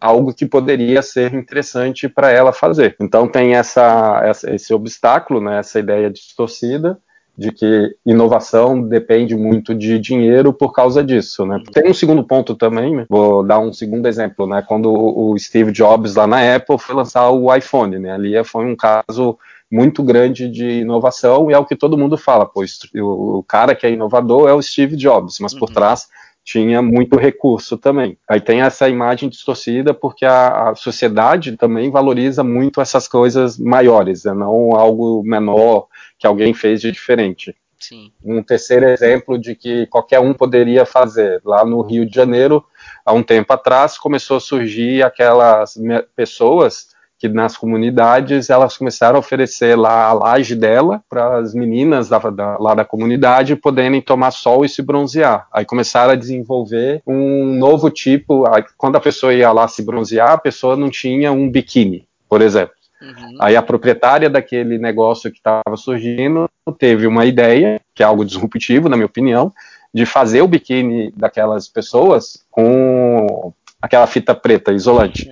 algo 0.00 0.32
que 0.32 0.46
poderia 0.46 1.02
ser 1.02 1.34
interessante 1.34 2.08
para 2.08 2.30
ela 2.30 2.54
fazer. 2.54 2.96
Então 2.98 3.28
tem 3.28 3.54
essa, 3.54 4.22
essa, 4.24 4.54
esse 4.54 4.72
obstáculo, 4.72 5.42
né, 5.42 5.58
essa 5.58 5.78
ideia 5.78 6.08
distorcida 6.08 6.98
de 7.36 7.52
que 7.52 7.96
inovação 8.04 8.82
depende 8.82 9.34
muito 9.34 9.74
de 9.74 9.98
dinheiro 9.98 10.52
por 10.52 10.72
causa 10.72 11.02
disso, 11.02 11.46
né? 11.46 11.62
Tem 11.72 11.90
um 11.90 11.94
segundo 11.94 12.22
ponto 12.22 12.54
também, 12.54 12.94
né? 12.94 13.06
vou 13.08 13.42
dar 13.42 13.58
um 13.58 13.72
segundo 13.72 14.06
exemplo, 14.06 14.46
né? 14.46 14.62
Quando 14.66 14.92
o 14.92 15.38
Steve 15.38 15.72
Jobs 15.72 16.14
lá 16.14 16.26
na 16.26 16.56
Apple 16.56 16.78
foi 16.78 16.94
lançar 16.94 17.30
o 17.30 17.54
iPhone, 17.54 17.98
né? 17.98 18.12
Ali 18.12 18.44
foi 18.44 18.66
um 18.66 18.76
caso 18.76 19.38
muito 19.70 20.02
grande 20.02 20.48
de 20.48 20.80
inovação 20.80 21.50
e 21.50 21.54
é 21.54 21.58
o 21.58 21.64
que 21.64 21.76
todo 21.76 21.96
mundo 21.96 22.18
fala, 22.18 22.44
pois 22.44 22.78
o 22.96 23.44
cara 23.46 23.74
que 23.74 23.86
é 23.86 23.92
inovador 23.92 24.48
é 24.48 24.52
o 24.52 24.60
Steve 24.60 24.96
Jobs, 24.96 25.38
mas 25.40 25.54
por 25.54 25.68
uhum. 25.68 25.74
trás 25.74 26.08
tinha 26.44 26.82
muito 26.82 27.16
recurso 27.16 27.76
também. 27.76 28.16
Aí 28.28 28.40
tem 28.40 28.62
essa 28.62 28.88
imagem 28.88 29.28
distorcida 29.28 29.92
porque 29.94 30.24
a, 30.24 30.70
a 30.70 30.74
sociedade 30.74 31.56
também 31.56 31.90
valoriza 31.90 32.42
muito 32.42 32.80
essas 32.80 33.06
coisas 33.06 33.58
maiores, 33.58 34.24
né? 34.24 34.34
não 34.34 34.74
algo 34.74 35.22
menor 35.22 35.86
que 36.18 36.26
alguém 36.26 36.52
fez 36.54 36.80
de 36.80 36.90
diferente. 36.90 37.54
Sim. 37.78 38.12
Um 38.22 38.42
terceiro 38.42 38.86
exemplo 38.86 39.38
de 39.38 39.54
que 39.54 39.86
qualquer 39.86 40.20
um 40.20 40.34
poderia 40.34 40.84
fazer. 40.84 41.40
Lá 41.44 41.64
no 41.64 41.80
Rio 41.80 42.04
de 42.04 42.14
Janeiro, 42.14 42.62
há 43.04 43.12
um 43.12 43.22
tempo 43.22 43.52
atrás, 43.52 43.96
começou 43.96 44.36
a 44.36 44.40
surgir 44.40 45.02
aquelas 45.02 45.78
pessoas 46.14 46.88
que 47.20 47.28
nas 47.28 47.54
comunidades 47.54 48.48
elas 48.48 48.78
começaram 48.78 49.16
a 49.16 49.18
oferecer 49.18 49.76
lá 49.76 50.06
a 50.06 50.12
laje 50.14 50.56
dela 50.56 51.02
para 51.06 51.36
as 51.36 51.52
meninas 51.52 52.08
da, 52.08 52.18
da, 52.18 52.56
lá 52.56 52.74
da 52.74 52.82
comunidade 52.82 53.54
poderem 53.54 54.00
tomar 54.00 54.30
sol 54.30 54.64
e 54.64 54.68
se 54.70 54.80
bronzear. 54.80 55.46
Aí 55.52 55.66
começaram 55.66 56.12
a 56.12 56.16
desenvolver 56.16 57.02
um 57.06 57.54
novo 57.58 57.90
tipo. 57.90 58.44
Quando 58.78 58.96
a 58.96 59.00
pessoa 59.00 59.34
ia 59.34 59.52
lá 59.52 59.68
se 59.68 59.82
bronzear, 59.82 60.30
a 60.30 60.38
pessoa 60.38 60.76
não 60.76 60.88
tinha 60.88 61.30
um 61.30 61.50
biquíni, 61.50 62.08
por 62.26 62.40
exemplo. 62.40 62.74
Uhum. 63.02 63.36
Aí 63.38 63.54
a 63.54 63.62
proprietária 63.62 64.30
daquele 64.30 64.78
negócio 64.78 65.30
que 65.30 65.38
estava 65.38 65.76
surgindo 65.76 66.48
teve 66.78 67.06
uma 67.06 67.26
ideia, 67.26 67.78
que 67.94 68.02
é 68.02 68.06
algo 68.06 68.24
disruptivo, 68.24 68.88
na 68.88 68.96
minha 68.96 69.06
opinião, 69.06 69.52
de 69.92 70.06
fazer 70.06 70.40
o 70.40 70.48
biquíni 70.48 71.12
daquelas 71.14 71.68
pessoas 71.68 72.42
com 72.50 73.52
aquela 73.80 74.06
fita 74.06 74.34
preta 74.34 74.72
isolante. 74.72 75.30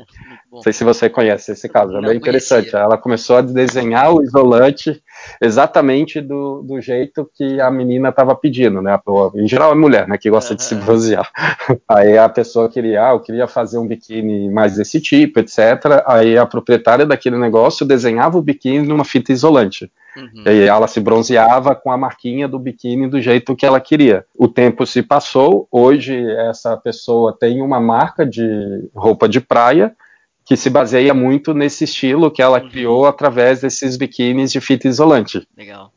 Não 0.58 0.62
sei 0.62 0.72
se 0.72 0.84
você 0.84 1.08
conhece 1.08 1.52
esse 1.52 1.68
caso, 1.68 1.96
é 1.96 2.00
bem 2.00 2.16
interessante. 2.16 2.74
Ela 2.74 2.98
começou 2.98 3.36
a 3.36 3.40
desenhar 3.40 4.12
o 4.12 4.22
isolante 4.22 5.00
exatamente 5.40 6.20
do, 6.20 6.62
do 6.62 6.80
jeito 6.80 7.28
que 7.32 7.60
a 7.60 7.70
menina 7.70 8.08
estava 8.08 8.34
pedindo, 8.34 8.82
né? 8.82 8.98
Em 9.36 9.46
geral 9.46 9.72
é 9.72 9.74
mulher, 9.74 10.08
né? 10.08 10.18
Que 10.18 10.28
gosta 10.28 10.52
uhum. 10.52 10.56
de 10.56 10.64
se 10.64 10.74
bronzear. 10.74 11.30
Aí 11.88 12.18
a 12.18 12.28
pessoa 12.28 12.68
queria, 12.68 13.08
ah, 13.08 13.12
eu 13.12 13.20
queria 13.20 13.46
fazer 13.46 13.78
um 13.78 13.86
biquíni 13.86 14.50
mais 14.50 14.74
desse 14.74 15.00
tipo, 15.00 15.38
etc. 15.38 15.58
Aí 16.06 16.36
a 16.36 16.44
proprietária 16.44 17.06
daquele 17.06 17.38
negócio 17.38 17.86
desenhava 17.86 18.36
o 18.36 18.42
biquíni 18.42 18.86
numa 18.86 19.04
fita 19.04 19.32
isolante. 19.32 19.90
Uhum. 20.16 20.42
E 20.44 20.48
aí 20.48 20.62
ela 20.62 20.88
se 20.88 20.98
bronzeava 20.98 21.74
com 21.74 21.92
a 21.92 21.96
marquinha 21.96 22.48
do 22.48 22.58
biquíni 22.58 23.08
do 23.08 23.20
jeito 23.20 23.54
que 23.54 23.64
ela 23.64 23.80
queria. 23.80 24.24
O 24.34 24.48
tempo 24.48 24.84
se 24.84 25.02
passou, 25.02 25.68
hoje 25.70 26.18
essa 26.32 26.76
pessoa 26.76 27.36
tem 27.38 27.62
uma 27.62 27.78
marca 27.78 28.26
de 28.26 28.88
roupa 28.94 29.28
de 29.28 29.40
praia 29.40 29.94
que 30.48 30.56
se 30.56 30.70
baseia 30.70 31.12
muito 31.12 31.52
nesse 31.52 31.84
estilo 31.84 32.30
que 32.30 32.40
ela 32.40 32.58
uhum. 32.58 32.70
criou 32.70 33.06
através 33.06 33.60
desses 33.60 33.98
biquínis 33.98 34.50
de 34.50 34.62
fita 34.62 34.88
isolante. 34.88 35.46
Legal. 35.54 35.92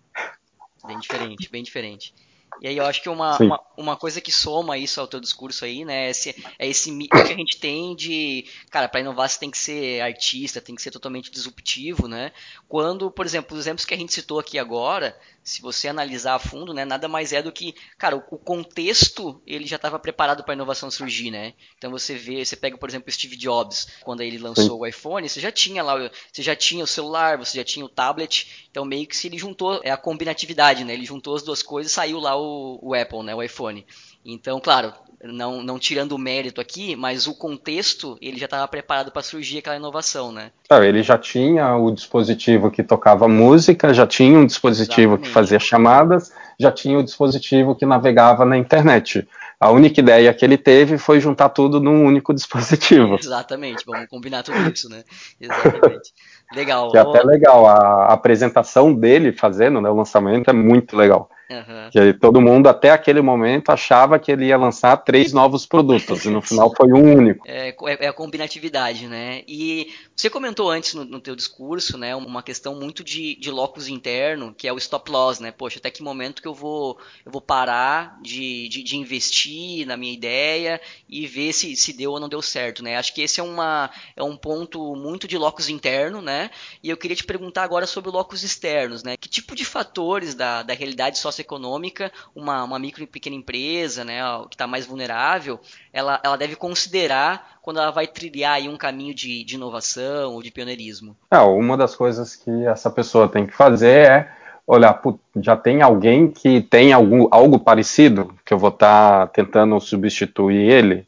Bem 0.85 0.99
diferente, 0.99 1.49
bem 1.49 1.63
diferente. 1.63 2.13
E 2.61 2.67
aí 2.67 2.77
eu 2.77 2.85
acho 2.85 3.01
que 3.01 3.09
uma, 3.09 3.37
uma, 3.39 3.59
uma, 3.75 3.97
coisa 3.97 4.21
que 4.21 4.31
soma 4.31 4.77
isso 4.77 5.01
ao 5.01 5.07
teu 5.07 5.19
discurso 5.19 5.65
aí, 5.65 5.83
né, 5.83 6.05
é 6.05 6.09
esse, 6.11 6.35
é 6.59 6.67
esse 6.67 6.91
mito 6.91 7.15
que 7.15 7.33
a 7.33 7.35
gente 7.35 7.57
tem 7.57 7.95
de, 7.95 8.45
cara, 8.69 8.87
para 8.87 8.99
inovar 8.99 9.27
você 9.27 9.39
tem 9.39 9.49
que 9.49 9.57
ser 9.57 9.99
artista, 9.99 10.61
tem 10.61 10.75
que 10.75 10.81
ser 10.81 10.91
totalmente 10.91 11.31
disruptivo, 11.31 12.07
né? 12.07 12.31
Quando, 12.69 13.09
por 13.09 13.25
exemplo, 13.25 13.57
os 13.57 13.63
exemplos 13.63 13.83
que 13.83 13.95
a 13.95 13.97
gente 13.97 14.13
citou 14.13 14.37
aqui 14.37 14.59
agora, 14.59 15.17
se 15.43 15.59
você 15.59 15.87
analisar 15.87 16.35
a 16.35 16.39
fundo, 16.39 16.71
né, 16.71 16.85
nada 16.85 17.07
mais 17.07 17.33
é 17.33 17.41
do 17.41 17.51
que, 17.51 17.73
cara, 17.97 18.15
o, 18.15 18.23
o 18.29 18.37
contexto 18.37 19.41
ele 19.47 19.65
já 19.65 19.77
estava 19.77 19.97
preparado 19.97 20.43
para 20.43 20.53
a 20.53 20.55
inovação 20.55 20.91
surgir, 20.91 21.31
né? 21.31 21.55
Então 21.79 21.89
você 21.89 22.13
vê, 22.13 22.45
você 22.45 22.55
pega, 22.55 22.77
por 22.77 22.87
exemplo, 22.87 23.11
Steve 23.11 23.35
Jobs, 23.35 23.87
quando 24.01 24.21
ele 24.21 24.37
lançou 24.37 24.63
Sim. 24.75 24.81
o 24.81 24.85
iPhone, 24.85 25.27
você 25.27 25.39
já 25.39 25.51
tinha 25.51 25.81
lá, 25.81 25.95
você 26.31 26.43
já 26.43 26.55
tinha 26.55 26.83
o 26.83 26.87
celular, 26.87 27.39
você 27.39 27.57
já 27.57 27.63
tinha 27.63 27.83
o 27.83 27.89
tablet, 27.89 28.67
então 28.69 28.85
meio 28.85 29.07
que 29.07 29.17
se 29.17 29.25
ele 29.25 29.39
juntou, 29.39 29.81
é 29.83 29.89
a 29.89 29.97
combinatividade, 29.97 30.83
né? 30.83 30.93
Ele 30.93 31.05
juntou 31.07 31.35
as 31.35 31.41
duas 31.41 31.63
coisas, 31.63 31.91
saiu 31.91 32.19
lá 32.19 32.35
o 32.35 32.50
o, 32.81 32.93
Apple, 32.93 33.23
né, 33.23 33.33
o 33.35 33.41
iPhone. 33.41 33.85
Então, 34.25 34.59
claro, 34.59 34.93
não, 35.23 35.61
não 35.61 35.77
tirando 35.77 36.13
o 36.13 36.17
mérito 36.17 36.59
aqui, 36.59 36.95
mas 36.95 37.27
o 37.27 37.35
contexto 37.35 38.17
ele 38.21 38.37
já 38.37 38.45
estava 38.45 38.67
preparado 38.67 39.11
para 39.11 39.21
surgir 39.21 39.59
aquela 39.59 39.75
inovação, 39.75 40.31
né? 40.31 40.51
ele 40.83 41.03
já 41.03 41.17
tinha 41.17 41.75
o 41.75 41.91
dispositivo 41.91 42.71
que 42.71 42.83
tocava 42.83 43.27
música, 43.27 43.93
já 43.93 44.07
tinha 44.07 44.37
um 44.37 44.45
dispositivo 44.45 45.13
Exatamente. 45.13 45.27
que 45.27 45.33
fazia 45.33 45.59
chamadas, 45.59 46.31
já 46.59 46.71
tinha 46.71 46.97
o 46.97 47.03
dispositivo 47.03 47.75
que 47.75 47.85
navegava 47.85 48.45
na 48.45 48.57
internet. 48.57 49.27
A 49.59 49.69
única 49.69 49.99
ideia 49.99 50.33
que 50.33 50.43
ele 50.43 50.57
teve 50.57 50.97
foi 50.97 51.19
juntar 51.19 51.49
tudo 51.49 51.79
num 51.79 52.03
único 52.03 52.33
dispositivo. 52.33 53.15
Exatamente, 53.19 53.85
vamos 53.85 54.07
combinar 54.07 54.41
tudo 54.41 54.57
isso, 54.71 54.89
né? 54.89 55.03
Exatamente. 55.39 56.11
Legal. 56.53 56.91
Que 56.91 56.97
é 56.97 57.01
até 57.01 57.23
legal, 57.23 57.65
a 57.65 58.07
apresentação 58.07 58.93
dele 58.93 59.31
fazendo 59.31 59.79
né, 59.79 59.89
o 59.89 59.95
lançamento 59.95 60.49
é 60.49 60.53
muito 60.53 60.97
legal. 60.97 61.29
Uhum. 61.51 61.89
Que 61.91 62.13
todo 62.13 62.39
mundo, 62.39 62.67
até 62.69 62.91
aquele 62.91 63.21
momento, 63.21 63.69
achava 63.71 64.17
que 64.17 64.31
ele 64.31 64.45
ia 64.45 64.57
lançar 64.57 64.95
três 64.97 65.33
novos 65.33 65.65
produtos, 65.65 66.23
e 66.23 66.29
no 66.29 66.41
final 66.41 66.73
foi 66.75 66.91
um 66.93 67.17
único. 67.17 67.45
É, 67.47 67.69
é, 67.69 68.05
é, 68.05 68.07
a 68.07 68.13
combinatividade, 68.13 69.07
né? 69.07 69.41
E 69.47 69.89
você 70.21 70.29
comentou 70.29 70.69
antes 70.69 70.93
no, 70.93 71.03
no 71.05 71.19
teu 71.19 71.35
discurso, 71.35 71.97
né, 71.97 72.15
uma 72.15 72.43
questão 72.43 72.75
muito 72.75 73.03
de, 73.03 73.35
de 73.35 73.49
locus 73.49 73.87
interno, 73.87 74.53
que 74.53 74.67
é 74.67 74.73
o 74.73 74.77
stop 74.77 75.09
loss, 75.11 75.39
né? 75.39 75.51
Poxa, 75.51 75.79
até 75.79 75.89
que 75.89 76.03
momento 76.03 76.41
que 76.41 76.47
eu 76.47 76.53
vou, 76.53 76.99
eu 77.25 77.31
vou 77.31 77.41
parar 77.41 78.19
de, 78.21 78.67
de, 78.69 78.83
de 78.83 78.97
investir 78.97 79.85
na 79.85 79.97
minha 79.97 80.13
ideia 80.13 80.79
e 81.09 81.25
ver 81.27 81.53
se, 81.53 81.75
se 81.75 81.93
deu 81.93 82.11
ou 82.11 82.19
não 82.19 82.29
deu 82.29 82.41
certo, 82.41 82.83
né? 82.83 82.97
Acho 82.97 83.13
que 83.13 83.21
esse 83.21 83.39
é, 83.39 83.43
uma, 83.43 83.89
é 84.15 84.23
um 84.23 84.37
ponto 84.37 84.95
muito 84.95 85.27
de 85.27 85.37
locus 85.37 85.69
interno, 85.69 86.21
né? 86.21 86.51
E 86.83 86.89
eu 86.89 86.97
queria 86.97 87.15
te 87.15 87.23
perguntar 87.23 87.63
agora 87.63 87.87
sobre 87.87 88.11
locus 88.11 88.43
externos, 88.43 89.03
né? 89.03 89.17
Que 89.17 89.27
tipo 89.29 89.55
de 89.55 89.65
fatores 89.65 90.35
da, 90.35 90.63
da 90.63 90.73
realidade 90.73 91.17
socioeconômica 91.17 91.51
econômica, 91.51 92.11
uma, 92.35 92.63
uma 92.63 92.79
micro 92.79 93.03
e 93.03 93.07
pequena 93.07 93.35
empresa, 93.35 94.03
né, 94.03 94.21
que 94.49 94.55
está 94.55 94.67
mais 94.67 94.85
vulnerável, 94.85 95.59
ela, 95.91 96.19
ela 96.23 96.37
deve 96.37 96.55
considerar 96.55 97.59
quando 97.61 97.79
ela 97.79 97.91
vai 97.91 98.07
trilhar 98.07 98.53
aí 98.53 98.67
um 98.67 98.77
caminho 98.77 99.13
de, 99.13 99.43
de 99.43 99.55
inovação 99.55 100.10
ou 100.27 100.41
de 100.41 100.51
pioneirismo? 100.51 101.15
É, 101.31 101.39
uma 101.39 101.77
das 101.77 101.95
coisas 101.95 102.35
que 102.35 102.51
essa 102.65 102.89
pessoa 102.89 103.27
tem 103.27 103.45
que 103.45 103.53
fazer 103.53 104.07
é 104.07 104.31
olhar, 104.65 105.01
já 105.37 105.55
tem 105.55 105.81
alguém 105.81 106.29
que 106.29 106.61
tem 106.61 106.93
algum, 106.93 107.27
algo 107.31 107.59
parecido, 107.59 108.33
que 108.45 108.53
eu 108.53 108.57
vou 108.57 108.69
estar 108.69 109.27
tá 109.27 109.27
tentando 109.27 109.79
substituir 109.79 110.69
ele, 110.69 111.07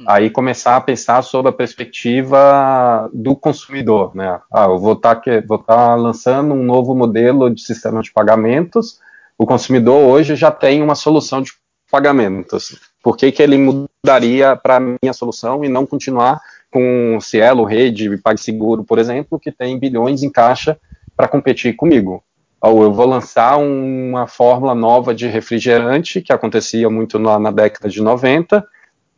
hum. 0.00 0.04
aí 0.06 0.28
começar 0.28 0.76
a 0.76 0.80
pensar 0.80 1.22
sobre 1.22 1.50
a 1.50 1.54
perspectiva 1.54 3.08
do 3.12 3.34
consumidor, 3.36 4.14
né? 4.14 4.40
Ah, 4.52 4.64
eu 4.64 4.78
vou 4.78 4.94
estar 4.94 5.16
tá, 5.16 5.30
vou 5.46 5.58
tá 5.58 5.94
lançando 5.94 6.52
um 6.54 6.62
novo 6.62 6.94
modelo 6.94 7.48
de 7.48 7.62
sistema 7.62 8.02
de 8.02 8.12
pagamentos 8.12 9.00
o 9.40 9.46
consumidor 9.46 10.06
hoje 10.06 10.36
já 10.36 10.50
tem 10.50 10.82
uma 10.82 10.94
solução 10.94 11.40
de 11.40 11.52
pagamentos. 11.90 12.78
Por 13.02 13.16
que, 13.16 13.32
que 13.32 13.42
ele 13.42 13.58
mudaria 13.58 14.56
para 14.56 14.76
a 14.76 14.80
minha 14.80 15.12
solução 15.12 15.64
e 15.64 15.68
não 15.68 15.86
continuar 15.86 16.40
com 16.70 17.18
Cielo, 17.20 17.64
Rede, 17.64 18.16
PagSeguro, 18.18 18.84
por 18.84 18.98
exemplo, 18.98 19.40
que 19.40 19.50
tem 19.50 19.78
bilhões 19.78 20.22
em 20.22 20.30
caixa 20.30 20.78
para 21.16 21.28
competir 21.28 21.74
comigo? 21.74 22.22
Ou 22.62 22.82
eu 22.82 22.92
vou 22.92 23.06
lançar 23.06 23.56
uma 23.56 24.26
fórmula 24.26 24.74
nova 24.74 25.14
de 25.14 25.26
refrigerante, 25.26 26.20
que 26.20 26.32
acontecia 26.32 26.90
muito 26.90 27.18
na, 27.18 27.38
na 27.38 27.50
década 27.50 27.88
de 27.88 28.02
90, 28.02 28.66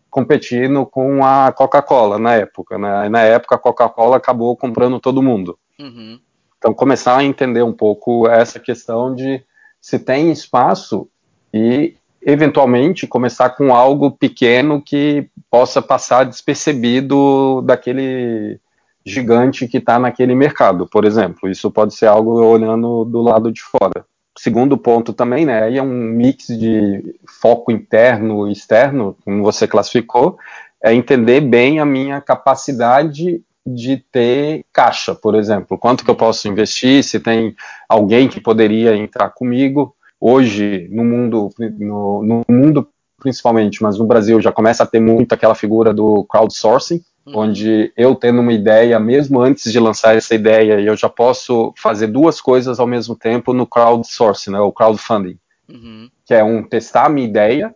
competindo 0.08 0.86
com 0.86 1.24
a 1.24 1.50
Coca-Cola 1.50 2.18
na 2.18 2.34
época. 2.34 2.78
Né? 2.78 3.08
Na 3.08 3.22
época, 3.22 3.56
a 3.56 3.58
Coca-Cola 3.58 4.16
acabou 4.16 4.56
comprando 4.56 5.00
todo 5.00 5.22
mundo. 5.22 5.58
Uhum. 5.78 6.20
Então, 6.56 6.72
começar 6.72 7.16
a 7.16 7.24
entender 7.24 7.62
um 7.62 7.72
pouco 7.72 8.28
essa 8.28 8.60
questão 8.60 9.12
de 9.12 9.42
se 9.80 9.98
tem 9.98 10.30
espaço 10.30 11.08
e 11.52 11.96
eventualmente 12.24 13.06
começar 13.06 13.50
com 13.50 13.74
algo 13.74 14.10
pequeno 14.10 14.80
que 14.80 15.28
possa 15.50 15.82
passar 15.82 16.24
despercebido 16.24 17.62
daquele 17.62 18.60
gigante 19.04 19.66
que 19.66 19.78
está 19.78 19.98
naquele 19.98 20.34
mercado, 20.34 20.86
por 20.86 21.04
exemplo. 21.04 21.48
Isso 21.48 21.70
pode 21.70 21.94
ser 21.94 22.06
algo 22.06 22.42
olhando 22.44 23.04
do 23.04 23.20
lado 23.20 23.50
de 23.50 23.60
fora. 23.60 24.04
Segundo 24.38 24.78
ponto 24.78 25.12
também, 25.12 25.44
né, 25.44 25.64
aí 25.64 25.76
é 25.76 25.82
um 25.82 25.88
mix 25.88 26.46
de 26.46 27.16
foco 27.40 27.70
interno 27.70 28.48
e 28.48 28.52
externo, 28.52 29.16
como 29.24 29.42
você 29.42 29.68
classificou, 29.68 30.38
é 30.82 30.94
entender 30.94 31.40
bem 31.40 31.80
a 31.80 31.84
minha 31.84 32.20
capacidade 32.20 33.42
de 33.64 33.96
ter 34.10 34.64
caixa, 34.72 35.14
por 35.14 35.34
exemplo. 35.34 35.78
Quanto 35.78 36.04
que 36.04 36.10
eu 36.10 36.16
posso 36.16 36.48
investir? 36.48 37.04
Se 37.04 37.20
tem 37.20 37.54
alguém 37.88 38.28
que 38.28 38.40
poderia 38.40 38.96
entrar 38.96 39.30
comigo. 39.30 39.94
Hoje, 40.24 40.88
no 40.92 41.04
mundo, 41.04 41.50
no, 41.78 42.22
no 42.22 42.44
mundo 42.48 42.88
principalmente, 43.18 43.82
mas 43.82 43.98
no 43.98 44.06
Brasil 44.06 44.40
já 44.40 44.52
começa 44.52 44.82
a 44.82 44.86
ter 44.86 45.00
muito 45.00 45.32
aquela 45.32 45.54
figura 45.54 45.92
do 45.92 46.24
crowdsourcing, 46.24 47.02
Uhum. 47.26 47.38
Onde 47.38 47.92
eu 47.96 48.14
tendo 48.16 48.40
uma 48.40 48.52
ideia, 48.52 48.98
mesmo 48.98 49.40
antes 49.40 49.70
de 49.70 49.78
lançar 49.78 50.16
essa 50.16 50.34
ideia, 50.34 50.80
eu 50.80 50.96
já 50.96 51.08
posso 51.08 51.72
fazer 51.76 52.08
duas 52.08 52.40
coisas 52.40 52.80
ao 52.80 52.86
mesmo 52.86 53.14
tempo 53.14 53.52
no 53.52 53.66
crowdsourcing, 53.66 54.50
né, 54.50 54.60
o 54.60 54.72
crowdfunding. 54.72 55.38
Uhum. 55.68 56.10
Que 56.26 56.34
é 56.34 56.42
um, 56.42 56.62
testar 56.62 57.06
a 57.06 57.08
minha 57.08 57.26
ideia, 57.26 57.74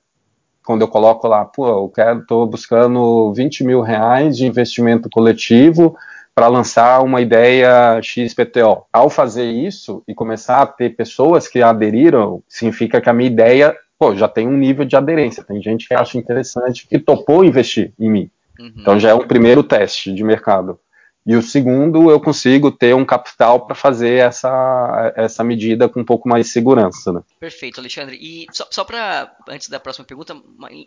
quando 0.65 0.83
eu 0.83 0.89
coloco 0.89 1.29
lá, 1.29 1.45
pô, 1.45 1.69
eu 1.69 1.89
quero, 1.89 2.27
tô 2.27 2.45
buscando 2.45 3.33
20 3.35 3.63
mil 3.63 3.81
reais 3.83 4.37
de 4.37 4.47
investimento 4.47 5.09
coletivo 5.09 5.97
para 6.37 6.49
lançar 6.49 7.03
uma 7.03 7.23
ideia 7.23 7.99
XPTO. 8.03 8.85
Ao 8.93 9.09
fazer 9.09 9.51
isso 9.51 10.03
e 10.07 10.15
começar 10.15 10.61
a 10.61 10.67
ter 10.67 10.95
pessoas 10.95 11.49
que 11.49 11.63
aderiram, 11.63 12.43
significa 12.47 13.01
que 13.01 13.09
a 13.09 13.13
minha 13.15 13.31
ideia 13.31 13.75
pô, 13.99 14.15
já 14.15 14.29
tem 14.29 14.47
um 14.47 14.57
nível 14.57 14.85
de 14.85 14.95
aderência. 14.95 15.43
Tem 15.43 15.63
gente 15.63 15.89
que 15.89 15.95
acha 15.95 16.19
interessante, 16.19 16.87
que 16.87 16.99
topou 16.99 17.43
investir 17.43 17.95
em 17.99 18.11
mim. 18.11 18.31
Uhum. 18.61 18.73
Então 18.77 19.01
já 19.01 19.09
é 19.09 19.15
um 19.15 19.27
primeiro 19.27 19.63
teste 19.63 20.13
de 20.13 20.23
mercado. 20.23 20.79
E 21.27 21.35
o 21.35 21.43
segundo, 21.43 22.09
eu 22.09 22.21
consigo 22.21 22.71
ter 22.71 22.95
um 22.95 23.05
capital 23.05 23.67
para 23.67 23.75
fazer 23.75 24.21
essa, 24.21 25.13
essa 25.17 25.43
medida 25.43 25.89
com 25.89 26.01
um 26.01 26.05
pouco 26.05 26.29
mais 26.29 26.47
de 26.47 26.53
segurança. 26.53 27.13
Né? 27.13 27.21
Perfeito, 27.41 27.81
Alexandre. 27.81 28.17
E 28.17 28.47
só, 28.53 28.65
só 28.71 28.85
para, 28.85 29.35
antes 29.49 29.69
da 29.69 29.81
próxima 29.81 30.05
pergunta, 30.05 30.37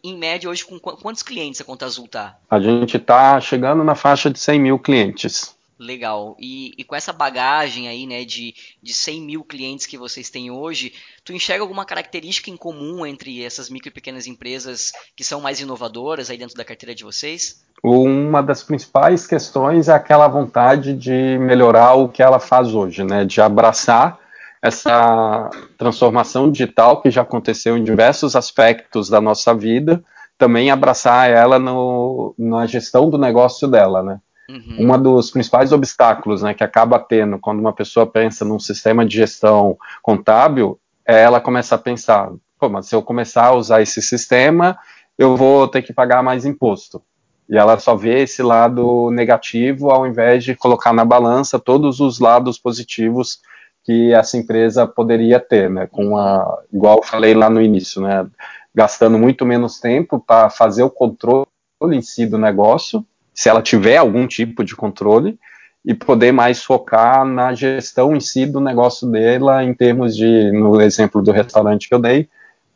em 0.01 0.17
média, 0.17 0.49
hoje, 0.49 0.63
com 0.63 0.79
quantos 0.79 1.23
clientes 1.23 1.59
a 1.59 1.65
Conta 1.65 1.85
Azul 1.85 2.05
está? 2.05 2.37
A 2.49 2.57
gente 2.57 2.95
está 2.95 3.41
chegando 3.41 3.83
na 3.83 3.95
faixa 3.95 4.29
de 4.29 4.39
100 4.39 4.59
mil 4.59 4.79
clientes. 4.79 5.58
Legal. 5.79 6.35
E, 6.37 6.73
e, 6.77 6.83
com 6.83 6.93
essa 6.93 7.13
bagagem 7.13 7.87
aí, 7.87 8.05
né, 8.05 8.25
de, 8.25 8.53
de 8.83 8.93
100 8.93 9.21
mil 9.21 9.43
clientes 9.45 9.85
que 9.85 9.97
vocês 9.97 10.29
têm 10.29 10.51
hoje, 10.51 10.91
tu 11.23 11.31
enxerga 11.31 11.63
alguma 11.63 11.85
característica 11.85 12.49
em 12.49 12.57
comum 12.57 13.05
entre 13.05 13.41
essas 13.45 13.69
micro 13.69 13.87
e 13.87 13.91
pequenas 13.91 14.27
empresas 14.27 14.91
que 15.15 15.23
são 15.23 15.39
mais 15.39 15.61
inovadoras 15.61 16.29
aí 16.29 16.37
dentro 16.37 16.57
da 16.57 16.65
carteira 16.65 16.93
de 16.93 17.05
vocês? 17.05 17.63
Uma 17.81 18.43
das 18.43 18.61
principais 18.61 19.25
questões 19.25 19.87
é 19.87 19.93
aquela 19.93 20.27
vontade 20.27 20.93
de 20.93 21.37
melhorar 21.39 21.93
o 21.93 22.09
que 22.09 22.21
ela 22.21 22.39
faz 22.39 22.73
hoje, 22.73 23.05
né, 23.05 23.23
de 23.23 23.39
abraçar 23.39 24.19
essa 24.61 25.49
transformação 25.77 26.51
digital 26.51 27.01
que 27.01 27.09
já 27.09 27.21
aconteceu 27.21 27.77
em 27.77 27.83
diversos 27.85 28.35
aspectos 28.35 29.07
da 29.07 29.21
nossa 29.21 29.55
vida, 29.55 30.03
também 30.37 30.69
abraçar 30.69 31.29
ela 31.29 31.57
no, 31.57 32.35
na 32.37 32.65
gestão 32.65 33.09
do 33.09 33.17
negócio 33.17 33.65
dela, 33.65 34.03
né? 34.03 34.19
Uhum. 34.49 34.91
Um 34.91 35.01
dos 35.01 35.29
principais 35.29 35.71
obstáculos 35.71 36.41
né, 36.41 36.55
que 36.55 36.63
acaba 36.63 36.97
tendo 36.97 37.37
quando 37.37 37.59
uma 37.59 37.71
pessoa 37.71 38.07
pensa 38.07 38.43
num 38.43 38.57
sistema 38.57 39.05
de 39.05 39.17
gestão 39.17 39.77
contábil 40.01 40.79
é 41.05 41.21
ela 41.21 41.39
começar 41.39 41.75
a 41.75 41.79
pensar: 41.79 42.31
Pô, 42.59 42.67
mas 42.67 42.87
se 42.87 42.95
eu 42.95 43.03
começar 43.03 43.45
a 43.45 43.53
usar 43.53 43.81
esse 43.81 44.01
sistema, 44.01 44.75
eu 45.17 45.37
vou 45.37 45.67
ter 45.67 45.83
que 45.83 45.93
pagar 45.93 46.23
mais 46.23 46.45
imposto. 46.45 46.99
E 47.47 47.57
ela 47.57 47.77
só 47.77 47.95
vê 47.95 48.23
esse 48.23 48.41
lado 48.41 49.11
negativo 49.11 49.91
ao 49.91 50.07
invés 50.07 50.43
de 50.43 50.55
colocar 50.55 50.93
na 50.93 51.05
balança 51.05 51.59
todos 51.59 51.99
os 51.99 52.19
lados 52.19 52.57
positivos 52.57 53.39
que 53.83 54.13
essa 54.13 54.37
empresa 54.37 54.87
poderia 54.87 55.39
ter, 55.39 55.69
né? 55.69 55.87
Com 55.87 56.17
a, 56.17 56.63
igual 56.73 56.97
eu 56.97 57.03
falei 57.03 57.35
lá 57.35 57.51
no 57.51 57.61
início, 57.61 58.01
né? 58.01 58.27
Gastando 58.73 59.17
muito 59.17 59.45
menos 59.45 59.79
tempo 59.79 60.19
para 60.19 60.49
fazer 60.49 60.83
o 60.83 60.89
controle 60.89 61.45
em 61.91 62.01
si 62.01 62.25
do 62.25 62.37
negócio 62.37 63.05
se 63.39 63.47
ela 63.47 63.61
tiver 63.61 63.95
algum 63.95 64.27
tipo 64.27 64.65
de 64.65 64.75
controle, 64.75 65.39
e 65.85 65.93
poder 65.93 66.33
mais 66.33 66.61
focar 66.61 67.23
na 67.23 67.53
gestão 67.55 68.13
em 68.13 68.19
si 68.19 68.45
do 68.45 68.59
negócio 68.59 69.09
dela, 69.09 69.63
em 69.63 69.73
termos 69.73 70.13
de, 70.13 70.51
no 70.51 70.81
exemplo 70.81 71.21
do 71.21 71.31
restaurante 71.31 71.87
que 71.87 71.95
eu 71.95 72.01
dei, 72.01 72.27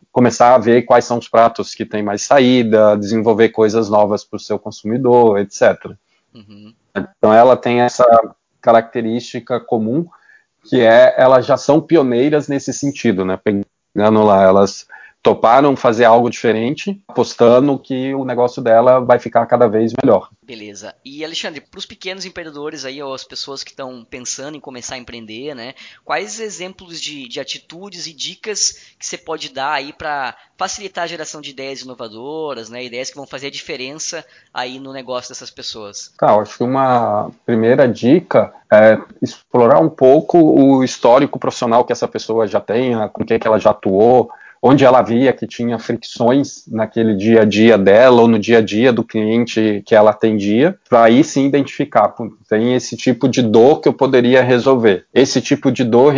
começar 0.10 0.56
a 0.56 0.58
ver 0.58 0.84
quais 0.84 1.04
são 1.04 1.18
os 1.18 1.28
pratos 1.28 1.76
que 1.76 1.84
têm 1.86 2.02
mais 2.02 2.22
saída, 2.22 2.96
desenvolver 2.96 3.50
coisas 3.50 3.90
novas 3.90 4.24
para 4.24 4.38
o 4.38 4.40
seu 4.40 4.58
consumidor, 4.58 5.38
etc. 5.38 5.98
Uhum. 6.34 6.74
Então 6.96 7.34
ela 7.34 7.58
tem 7.58 7.82
essa 7.82 8.06
característica 8.62 9.60
comum 9.60 10.06
que 10.64 10.80
é 10.80 11.14
elas 11.18 11.46
já 11.46 11.58
são 11.58 11.82
pioneiras 11.82 12.48
nesse 12.48 12.72
sentido, 12.72 13.26
né? 13.26 13.38
Pegando 13.38 14.24
lá, 14.24 14.42
elas 14.42 14.88
toparam 15.24 15.74
fazer 15.78 16.04
algo 16.04 16.30
diferente, 16.30 17.02
apostando 17.08 17.80
que 17.80 18.14
o 18.14 18.26
negócio 18.26 18.62
dela 18.62 19.00
vai 19.00 19.18
ficar 19.18 19.46
cada 19.46 19.68
vez 19.68 19.94
melhor. 20.04 20.30
Beleza. 20.42 20.94
E 21.04 21.24
Alexandre, 21.24 21.62
para 21.62 21.78
os 21.78 21.86
pequenos 21.86 22.26
empreendedores 22.26 22.84
aí, 22.84 23.02
ou 23.02 23.14
as 23.14 23.24
pessoas 23.24 23.64
que 23.64 23.72
estão 23.72 24.06
pensando 24.08 24.58
em 24.58 24.60
começar 24.60 24.96
a 24.96 24.98
empreender, 24.98 25.56
né? 25.56 25.76
Quais 26.04 26.42
exemplos 26.42 27.00
de, 27.00 27.30
de 27.30 27.40
atitudes 27.40 28.06
e 28.06 28.14
dicas 28.14 28.96
que 29.00 29.06
você 29.06 29.18
pode 29.18 29.48
dar 29.48 29.72
aí 29.72 29.94
para 29.94 30.36
facilitar 30.58 31.06
a 31.06 31.08
geração 31.08 31.40
de 31.40 31.52
ideias 31.52 31.80
inovadoras, 31.82 32.70
né? 32.70 32.84
Ideias 32.84 33.10
que 33.10 33.16
vão 33.16 33.26
fazer 33.26 33.48
a 33.48 33.52
diferença 33.52 34.26
aí 34.54 34.78
no 34.78 34.92
negócio 34.92 35.30
dessas 35.30 35.50
pessoas? 35.50 36.14
Tá, 36.18 36.36
acho 36.36 36.58
que 36.58 36.64
uma 36.66 37.32
primeira 37.46 37.88
dica 37.88 38.54
é 38.70 39.00
explorar 39.22 39.80
um 39.80 39.90
pouco 39.90 40.38
o 40.38 40.84
histórico 40.84 41.40
profissional 41.40 41.86
que 41.86 41.94
essa 41.94 42.10
pessoa 42.10 42.46
já 42.46 42.60
tem, 42.60 42.94
com 43.14 43.24
quem 43.24 43.40
que 43.40 43.48
ela 43.48 43.60
já 43.60 43.70
atuou, 43.70 44.30
onde 44.66 44.86
ela 44.86 45.02
via 45.02 45.34
que 45.34 45.46
tinha 45.46 45.78
fricções 45.78 46.64
naquele 46.72 47.14
dia 47.16 47.42
a 47.42 47.46
dia 47.46 47.78
dela 47.78 48.22
ou 48.22 48.30
no 48.30 48.40
dia 48.40 48.60
a 48.60 48.62
dia 48.62 48.94
do 48.94 49.04
cliente 49.04 49.84
que 49.86 49.94
ela 49.94 50.12
atendia, 50.12 50.80
para 50.90 51.04
aí 51.04 51.22
sim 51.22 51.46
identificar, 51.46 52.14
tem 52.48 52.74
esse 52.74 52.96
tipo 52.96 53.28
de 53.28 53.42
dor 53.42 53.82
que 53.82 53.90
eu 53.90 53.94
poderia 53.94 54.42
resolver. 54.42 55.06
Esse 55.14 55.42
tipo 55.42 55.70
de 55.70 55.84
dor 55.84 56.14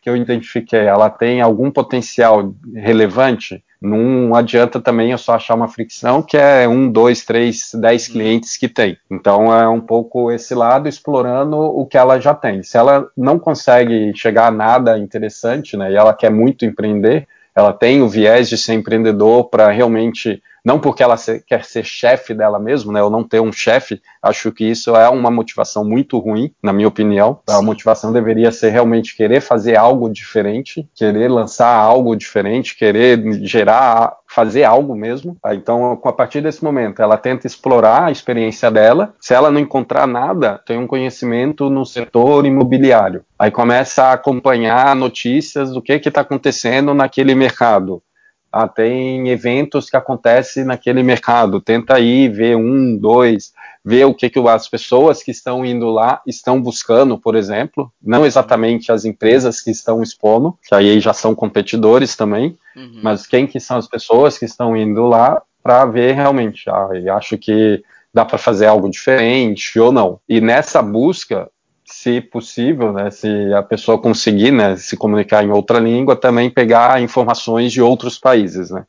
que 0.00 0.08
eu 0.08 0.16
identifiquei, 0.16 0.78
ela 0.78 1.10
tem 1.10 1.40
algum 1.40 1.72
potencial 1.72 2.54
relevante? 2.72 3.64
Não 3.80 4.34
adianta 4.34 4.80
também 4.80 5.12
eu 5.12 5.18
só 5.18 5.34
achar 5.34 5.54
uma 5.54 5.68
fricção 5.68 6.20
que 6.22 6.36
é 6.36 6.68
um, 6.68 6.90
dois, 6.90 7.24
três, 7.24 7.70
dez 7.74 8.06
uhum. 8.06 8.12
clientes 8.12 8.56
que 8.56 8.68
tem. 8.68 8.96
Então 9.10 9.52
é 9.54 9.68
um 9.68 9.80
pouco 9.80 10.30
esse 10.30 10.54
lado 10.54 10.88
explorando 10.88 11.56
o 11.56 11.86
que 11.86 11.96
ela 11.96 12.20
já 12.20 12.34
tem. 12.34 12.62
Se 12.62 12.76
ela 12.76 13.08
não 13.16 13.38
consegue 13.38 14.12
chegar 14.16 14.48
a 14.48 14.52
nada 14.52 14.98
interessante, 14.98 15.76
né, 15.76 15.92
e 15.92 15.96
ela 15.96 16.12
quer 16.12 16.30
muito 16.30 16.64
empreender, 16.64 17.26
ela 17.58 17.72
tem 17.72 18.00
o 18.00 18.08
viés 18.08 18.48
de 18.48 18.56
ser 18.56 18.74
empreendedor 18.74 19.50
para 19.50 19.68
realmente, 19.72 20.40
não 20.68 20.78
porque 20.78 21.02
ela 21.02 21.16
ser, 21.16 21.42
quer 21.46 21.64
ser 21.64 21.82
chefe 21.82 22.34
dela 22.34 22.58
mesma, 22.58 22.92
né, 22.92 23.02
ou 23.02 23.08
não 23.08 23.24
ter 23.24 23.40
um 23.40 23.50
chefe, 23.50 24.02
acho 24.22 24.52
que 24.52 24.64
isso 24.64 24.94
é 24.94 25.08
uma 25.08 25.30
motivação 25.30 25.82
muito 25.82 26.18
ruim, 26.18 26.52
na 26.62 26.74
minha 26.74 26.86
opinião. 26.86 27.40
A 27.48 27.62
motivação 27.62 28.12
deveria 28.12 28.52
ser 28.52 28.68
realmente 28.68 29.16
querer 29.16 29.40
fazer 29.40 29.78
algo 29.78 30.10
diferente, 30.10 30.86
querer 30.94 31.28
lançar 31.28 31.74
algo 31.74 32.14
diferente, 32.14 32.76
querer 32.76 33.18
gerar 33.46 34.18
fazer 34.28 34.64
algo 34.64 34.94
mesmo. 34.94 35.38
Tá? 35.42 35.54
Então, 35.54 35.98
a 36.04 36.12
partir 36.12 36.42
desse 36.42 36.62
momento, 36.62 37.00
ela 37.00 37.16
tenta 37.16 37.46
explorar 37.46 38.04
a 38.04 38.10
experiência 38.10 38.70
dela. 38.70 39.14
Se 39.18 39.32
ela 39.32 39.50
não 39.50 39.58
encontrar 39.58 40.06
nada, 40.06 40.60
tem 40.66 40.76
um 40.76 40.86
conhecimento 40.86 41.70
no 41.70 41.86
setor 41.86 42.44
imobiliário. 42.44 43.24
Aí 43.38 43.50
começa 43.50 44.04
a 44.04 44.12
acompanhar 44.12 44.94
notícias 44.94 45.70
do 45.70 45.80
que 45.80 45.92
está 45.94 46.20
acontecendo 46.20 46.92
naquele 46.92 47.34
mercado. 47.34 48.02
Ah, 48.50 48.66
tem 48.66 49.28
eventos 49.28 49.90
que 49.90 49.96
acontecem 49.96 50.64
naquele 50.64 51.02
mercado. 51.02 51.60
Tenta 51.60 52.00
ir 52.00 52.30
ver 52.30 52.56
um, 52.56 52.96
dois, 52.96 53.52
ver 53.84 54.04
o 54.04 54.14
que, 54.14 54.30
que 54.30 54.38
as 54.38 54.68
pessoas 54.68 55.22
que 55.22 55.30
estão 55.30 55.64
indo 55.64 55.90
lá 55.90 56.22
estão 56.26 56.60
buscando, 56.60 57.18
por 57.18 57.36
exemplo. 57.36 57.92
Não 58.02 58.24
exatamente 58.24 58.90
as 58.90 59.04
empresas 59.04 59.60
que 59.60 59.70
estão 59.70 60.02
expondo, 60.02 60.58
que 60.66 60.74
aí 60.74 60.98
já 61.00 61.12
são 61.12 61.34
competidores 61.34 62.16
também, 62.16 62.56
uhum. 62.74 63.00
mas 63.02 63.26
quem 63.26 63.46
que 63.46 63.60
são 63.60 63.76
as 63.76 63.86
pessoas 63.86 64.38
que 64.38 64.44
estão 64.44 64.76
indo 64.76 65.06
lá 65.06 65.42
para 65.62 65.84
ver 65.84 66.14
realmente. 66.14 66.68
Ah, 66.70 66.88
acho 67.16 67.36
que 67.36 67.82
dá 68.12 68.24
para 68.24 68.38
fazer 68.38 68.66
algo 68.66 68.90
diferente 68.90 69.78
ou 69.78 69.92
não. 69.92 70.18
E 70.28 70.40
nessa 70.40 70.80
busca, 70.80 71.50
se 71.90 72.20
possível, 72.20 72.92
né, 72.92 73.10
se 73.10 73.52
a 73.54 73.62
pessoa 73.62 73.98
conseguir 73.98 74.50
né, 74.50 74.76
se 74.76 74.96
comunicar 74.96 75.42
em 75.42 75.50
outra 75.50 75.78
língua, 75.78 76.14
também 76.14 76.50
pegar 76.50 77.00
informações 77.00 77.72
de 77.72 77.80
outros 77.80 78.18
países. 78.18 78.70
Né. 78.70 78.84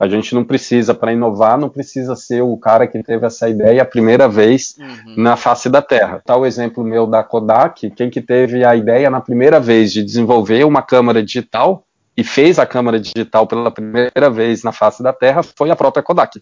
A 0.00 0.08
gente 0.08 0.34
não 0.34 0.44
precisa, 0.44 0.94
para 0.94 1.12
inovar, 1.12 1.58
não 1.58 1.68
precisa 1.68 2.16
ser 2.16 2.40
o 2.40 2.56
cara 2.56 2.86
que 2.86 3.02
teve 3.02 3.26
essa 3.26 3.48
ideia 3.48 3.82
a 3.82 3.86
primeira 3.86 4.28
vez 4.28 4.76
uhum. 4.78 5.14
na 5.16 5.36
face 5.36 5.68
da 5.68 5.82
Terra. 5.82 6.22
Tal 6.24 6.46
exemplo 6.46 6.82
meu 6.82 7.06
da 7.06 7.22
Kodak, 7.22 7.90
quem 7.90 8.08
que 8.08 8.22
teve 8.22 8.64
a 8.64 8.74
ideia 8.74 9.10
na 9.10 9.20
primeira 9.20 9.60
vez 9.60 9.92
de 9.92 10.02
desenvolver 10.02 10.64
uma 10.64 10.82
câmera 10.82 11.22
digital 11.22 11.84
e 12.16 12.24
fez 12.24 12.58
a 12.58 12.66
câmera 12.66 12.98
digital 12.98 13.46
pela 13.46 13.70
primeira 13.70 14.30
vez 14.30 14.62
na 14.62 14.72
face 14.72 15.02
da 15.02 15.12
Terra 15.12 15.42
foi 15.42 15.70
a 15.70 15.76
própria 15.76 16.02
Kodak. 16.02 16.40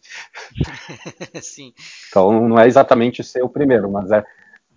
Sim. 1.43 1.73
Então 2.09 2.49
não 2.49 2.59
é 2.59 2.67
exatamente 2.67 3.25
ser 3.25 3.43
o 3.43 3.49
primeiro, 3.49 3.91
mas 3.91 4.11
é 4.11 4.23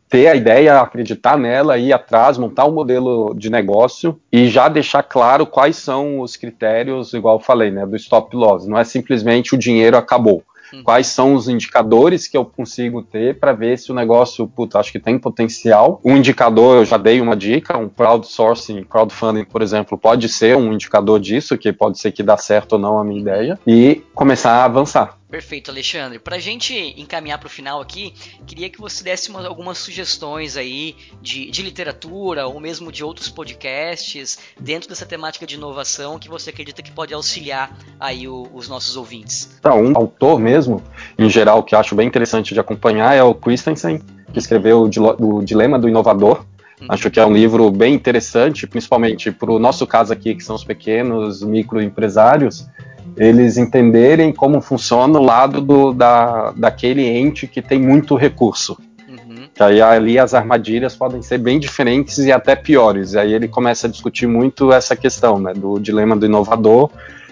ter 0.10 0.28
a 0.28 0.36
ideia, 0.36 0.82
acreditar 0.82 1.38
nela, 1.38 1.78
ir 1.78 1.94
atrás, 1.94 2.38
montar 2.38 2.66
um 2.66 2.72
modelo 2.72 3.34
de 3.36 3.50
negócio 3.50 4.20
e 4.32 4.48
já 4.48 4.68
deixar 4.68 5.04
claro 5.04 5.46
quais 5.46 5.76
são 5.76 6.20
os 6.20 6.36
critérios, 6.36 7.14
igual 7.14 7.38
eu 7.38 7.44
falei, 7.44 7.70
né, 7.70 7.86
do 7.86 7.96
stop 7.96 8.36
loss. 8.36 8.66
Não 8.66 8.78
é 8.78 8.84
simplesmente 8.84 9.54
o 9.54 9.58
dinheiro 9.58 9.96
acabou. 9.96 10.44
Uhum. 10.74 10.84
Quais 10.84 11.08
são 11.08 11.34
os 11.34 11.48
indicadores 11.48 12.28
que 12.28 12.38
eu 12.38 12.46
consigo 12.46 13.02
ter 13.02 13.40
para 13.40 13.54
ver 13.54 13.78
se 13.78 13.92
o 13.92 13.96
negócio, 13.96 14.48
puta, 14.48 14.80
acho 14.80 14.92
que 14.92 15.00
tem 15.00 15.18
potencial. 15.18 16.00
Um 16.04 16.18
indicador, 16.18 16.78
eu 16.78 16.86
já 16.86 16.98
dei 16.98 17.22
uma 17.22 17.36
dica, 17.36 17.78
um 17.78 17.90
crowdsourcing, 17.90 18.84
crowdfunding, 18.84 19.46
por 19.46 19.62
exemplo, 19.62 19.98
pode 19.98 20.30
ser 20.30 20.56
um 20.56 20.74
indicador 20.74 21.20
disso, 21.20 21.58
que 21.58 21.74
pode 21.74 22.00
ser 22.00 22.12
que 22.12 22.24
dá 22.24 22.38
certo 22.38 22.74
ou 22.74 22.80
não 22.80 23.00
a 23.00 23.04
minha 23.04 23.20
ideia, 23.20 23.60
e 23.66 24.04
começar 24.14 24.52
a 24.52 24.66
avançar. 24.66 25.19
Perfeito, 25.30 25.70
Alexandre. 25.70 26.18
Para 26.18 26.38
a 26.38 26.40
gente 26.40 26.74
encaminhar 26.98 27.38
para 27.38 27.46
o 27.46 27.50
final 27.50 27.80
aqui, 27.80 28.14
queria 28.48 28.68
que 28.68 28.82
você 28.82 29.04
desse 29.04 29.30
uma, 29.30 29.46
algumas 29.46 29.78
sugestões 29.78 30.58
aí 30.58 30.96
de, 31.22 31.52
de, 31.52 31.62
literatura 31.62 32.48
ou 32.48 32.60
mesmo 32.60 32.92
de 32.92 33.04
outros 33.04 33.30
podcasts 33.30 34.40
dentro 34.60 34.90
dessa 34.90 35.06
temática 35.06 35.46
de 35.46 35.54
inovação 35.54 36.18
que 36.18 36.28
você 36.28 36.50
acredita 36.50 36.82
que 36.82 36.92
pode 36.92 37.14
auxiliar 37.14 37.78
aí 38.00 38.28
o, 38.28 38.50
os 38.52 38.68
nossos 38.68 38.98
ouvintes. 38.98 39.56
Então, 39.60 39.80
um 39.80 39.96
autor 39.96 40.40
mesmo, 40.40 40.82
em 41.16 41.30
geral, 41.30 41.62
que 41.62 41.76
acho 41.76 41.94
bem 41.94 42.08
interessante 42.08 42.56
de 42.56 42.60
acompanhar 42.60 43.14
é 43.14 43.22
o 43.22 43.36
Christensen, 43.36 44.02
que 44.34 44.40
escreveu 44.40 44.82
o, 44.82 45.38
o 45.38 45.44
Dilema 45.44 45.78
do 45.78 45.88
Inovador. 45.88 46.44
Uhum. 46.82 46.88
Acho 46.90 47.12
que 47.12 47.20
é 47.20 47.26
um 47.26 47.34
livro 47.34 47.70
bem 47.70 47.94
interessante, 47.94 48.66
principalmente 48.66 49.32
para 49.32 49.52
o 49.52 49.60
nosso 49.60 49.86
caso 49.86 50.12
aqui, 50.12 50.34
que 50.34 50.44
são 50.44 50.56
os 50.56 50.64
pequenos 50.64 51.44
microempresários, 51.44 52.68
eles 53.18 53.58
entenderem 53.58 54.32
como 54.32 54.62
funciona 54.62 55.20
o 55.20 55.24
lado 55.24 55.62
do, 55.62 55.94
da, 55.94 56.52
daquele 56.52 57.06
ente 57.06 57.48
que 57.48 57.62
tem 57.62 57.80
muito 57.80 58.16
recurso. 58.16 58.78
Uhum. 59.08 59.48
Que 59.54 59.64
aí 59.64 59.82
ali 59.82 60.20
as 60.20 60.34
armadilhas 60.34 60.96
podem 60.96 61.22
ser 61.22 61.38
bem 61.38 61.60
diferentes 61.60 62.18
e 62.20 62.32
até 62.32 62.56
piores. 62.56 63.14
E 63.14 63.20
aí 63.20 63.34
ele 63.34 63.48
começa 63.48 63.88
a 63.88 63.90
discutir 63.90 64.28
muito 64.28 64.72
essa 64.72 64.96
questão 64.96 65.40
né, 65.40 65.54
do 65.54 65.80
dilema 65.80 66.16
do 66.16 66.26
inovador 66.26 66.90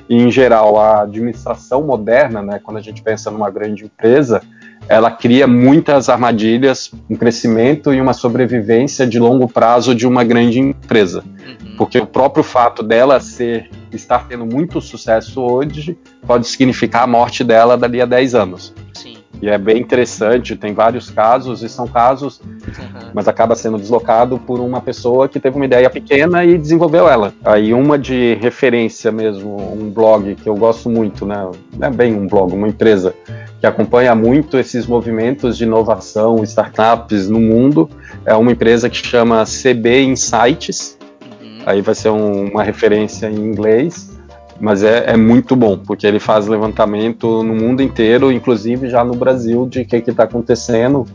e, 0.10 0.16
em 0.16 0.32
geral, 0.32 0.80
a 0.80 1.02
administração 1.02 1.84
moderna, 1.84 2.42
né, 2.42 2.60
quando 2.64 2.78
a 2.78 2.82
gente 2.82 3.02
pensa 3.02 3.30
numa 3.30 3.50
grande 3.50 3.86
empresa, 3.86 4.42
ela 4.88 5.12
cria 5.12 5.46
muitas 5.46 6.08
armadilhas, 6.08 6.92
um 7.10 7.16
crescimento 7.16 7.94
e 7.94 8.00
uma 8.00 8.14
sobrevivência 8.14 9.06
de 9.06 9.20
longo 9.20 9.48
prazo 9.50 9.94
de 9.94 10.08
uma 10.08 10.24
grande 10.24 10.60
empresa. 10.60 11.24
Uhum. 11.26 11.76
Porque 11.78 12.00
o 12.00 12.06
próprio 12.06 12.44
fato 12.44 12.82
dela 12.82 13.20
ser 13.20 13.70
estar 13.92 14.28
tendo 14.28 14.46
muito 14.46 14.82
sucesso 14.82 15.42
hoje 15.42 15.98
pode 16.26 16.48
significar 16.48 17.04
a 17.04 17.08
morte 17.08 17.44
dela 17.44 17.78
dali 17.78 18.02
a 18.02 18.06
10 18.06 18.36
anos. 18.36 18.74
Sim. 18.94 19.18
E 19.42 19.48
é 19.50 19.58
bem 19.58 19.78
interessante, 19.78 20.56
tem 20.56 20.74
vários 20.74 21.12
casos, 21.12 21.62
e 21.62 21.70
são 21.70 21.88
casos, 21.88 22.40
uhum. 22.40 23.12
mas 23.14 23.28
acaba 23.28 23.56
sendo 23.56 23.78
deslocado 23.78 24.40
por 24.40 24.60
uma 24.60 24.82
pessoa 24.82 25.30
que 25.30 25.40
teve 25.40 25.56
uma 25.56 25.66
ideia 25.66 25.90
pequena 25.90 26.44
e 26.44 26.58
desenvolveu 26.58 27.08
ela. 27.08 27.34
Aí 27.46 27.74
uma 27.74 28.00
de 28.00 28.34
referência 28.42 29.12
mesmo, 29.12 29.56
um 29.74 29.92
blog 29.92 30.34
que 30.36 30.50
eu 30.50 30.56
gosto 30.56 30.90
muito, 30.90 31.26
né? 31.26 31.50
Não 31.78 31.88
é 31.88 31.92
bem 31.92 32.16
um 32.16 32.26
blog, 32.26 32.54
uma 32.54 32.68
empresa 32.68 33.14
que 33.60 33.66
acompanha 33.66 34.16
muito 34.16 34.58
esses 34.58 34.88
movimentos 34.88 35.58
de 35.58 35.66
inovação, 35.66 36.44
startups 36.44 37.30
no 37.30 37.40
mundo, 37.40 37.90
é 38.26 38.36
uma 38.36 38.52
empresa 38.52 38.90
que 38.90 38.98
chama 38.98 39.44
CB 39.46 40.04
Insights. 40.04 40.97
Aí 41.68 41.82
vai 41.82 41.94
ser 41.94 42.08
um, 42.08 42.50
uma 42.52 42.64
referência 42.64 43.30
em 43.30 43.36
inglês, 43.36 44.10
mas 44.58 44.84
é, 44.84 45.12
é, 45.12 45.18
muito 45.18 45.54
bom, 45.54 45.78
porque 45.78 46.08
ele 46.08 46.18
faz 46.18 46.48
levantamento 46.48 47.44
no 47.44 47.54
mundo 47.54 47.84
inteiro, 47.84 48.32
inclusive 48.32 48.90
já 48.90 49.04
no 49.04 49.14
Brasil, 49.14 49.68
de 49.68 49.82
o 49.82 49.86
que 49.86 49.98
está 49.98 50.24
acontecendo 50.24 51.06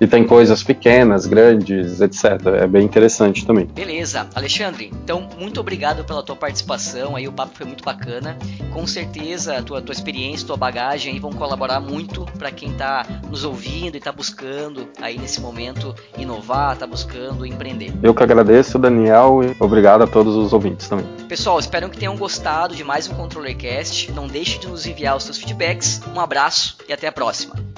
e 0.00 0.06
tem 0.06 0.24
coisas 0.24 0.62
pequenas, 0.62 1.26
grandes, 1.26 2.00
etc. 2.00 2.24
É 2.60 2.66
bem 2.66 2.84
interessante 2.84 3.44
também. 3.44 3.66
Beleza. 3.66 4.26
Alexandre, 4.34 4.90
então 5.04 5.28
muito 5.38 5.60
obrigado 5.60 6.04
pela 6.04 6.22
tua 6.22 6.34
participação 6.34 7.16
aí, 7.16 7.28
o 7.28 7.32
papo 7.32 7.52
foi 7.54 7.66
muito 7.66 7.84
bacana. 7.84 8.36
Com 8.72 8.86
certeza 8.86 9.58
a 9.58 9.62
tua, 9.62 9.82
tua 9.82 9.92
experiência, 9.92 10.46
tua 10.46 10.56
bagagem 10.56 11.12
aí 11.12 11.18
vão 11.18 11.32
colaborar 11.32 11.80
muito 11.80 12.24
para 12.38 12.50
quem 12.50 12.70
está 12.70 13.04
nos 13.28 13.44
ouvindo 13.44 13.94
e 13.94 13.98
está 13.98 14.10
buscando 14.10 14.88
aí 15.00 15.18
nesse 15.18 15.40
momento 15.40 15.94
inovar, 16.16 16.74
está 16.74 16.86
buscando 16.86 17.44
empreender. 17.44 17.92
Eu 18.02 18.14
que 18.14 18.22
agradeço, 18.22 18.78
Daniel, 18.78 19.40
e 19.44 19.62
obrigado 19.62 20.02
a 20.02 20.06
todos 20.06 20.34
os 20.34 20.52
ouvintes 20.52 20.88
também. 20.88 21.06
Pessoal, 21.28 21.58
espero 21.58 21.88
que 21.90 21.98
tenham 21.98 22.16
gostado 22.16 22.74
de 22.74 22.82
mais 22.82 23.08
um 23.08 23.14
ControllerCast. 23.14 24.12
Não 24.12 24.26
deixe 24.26 24.58
de 24.58 24.68
nos 24.68 24.86
enviar 24.86 25.16
os 25.16 25.24
seus 25.24 25.36
feedbacks. 25.36 26.00
Um 26.14 26.20
abraço 26.20 26.76
e 26.88 26.92
até 26.92 27.06
a 27.06 27.12
próxima. 27.12 27.69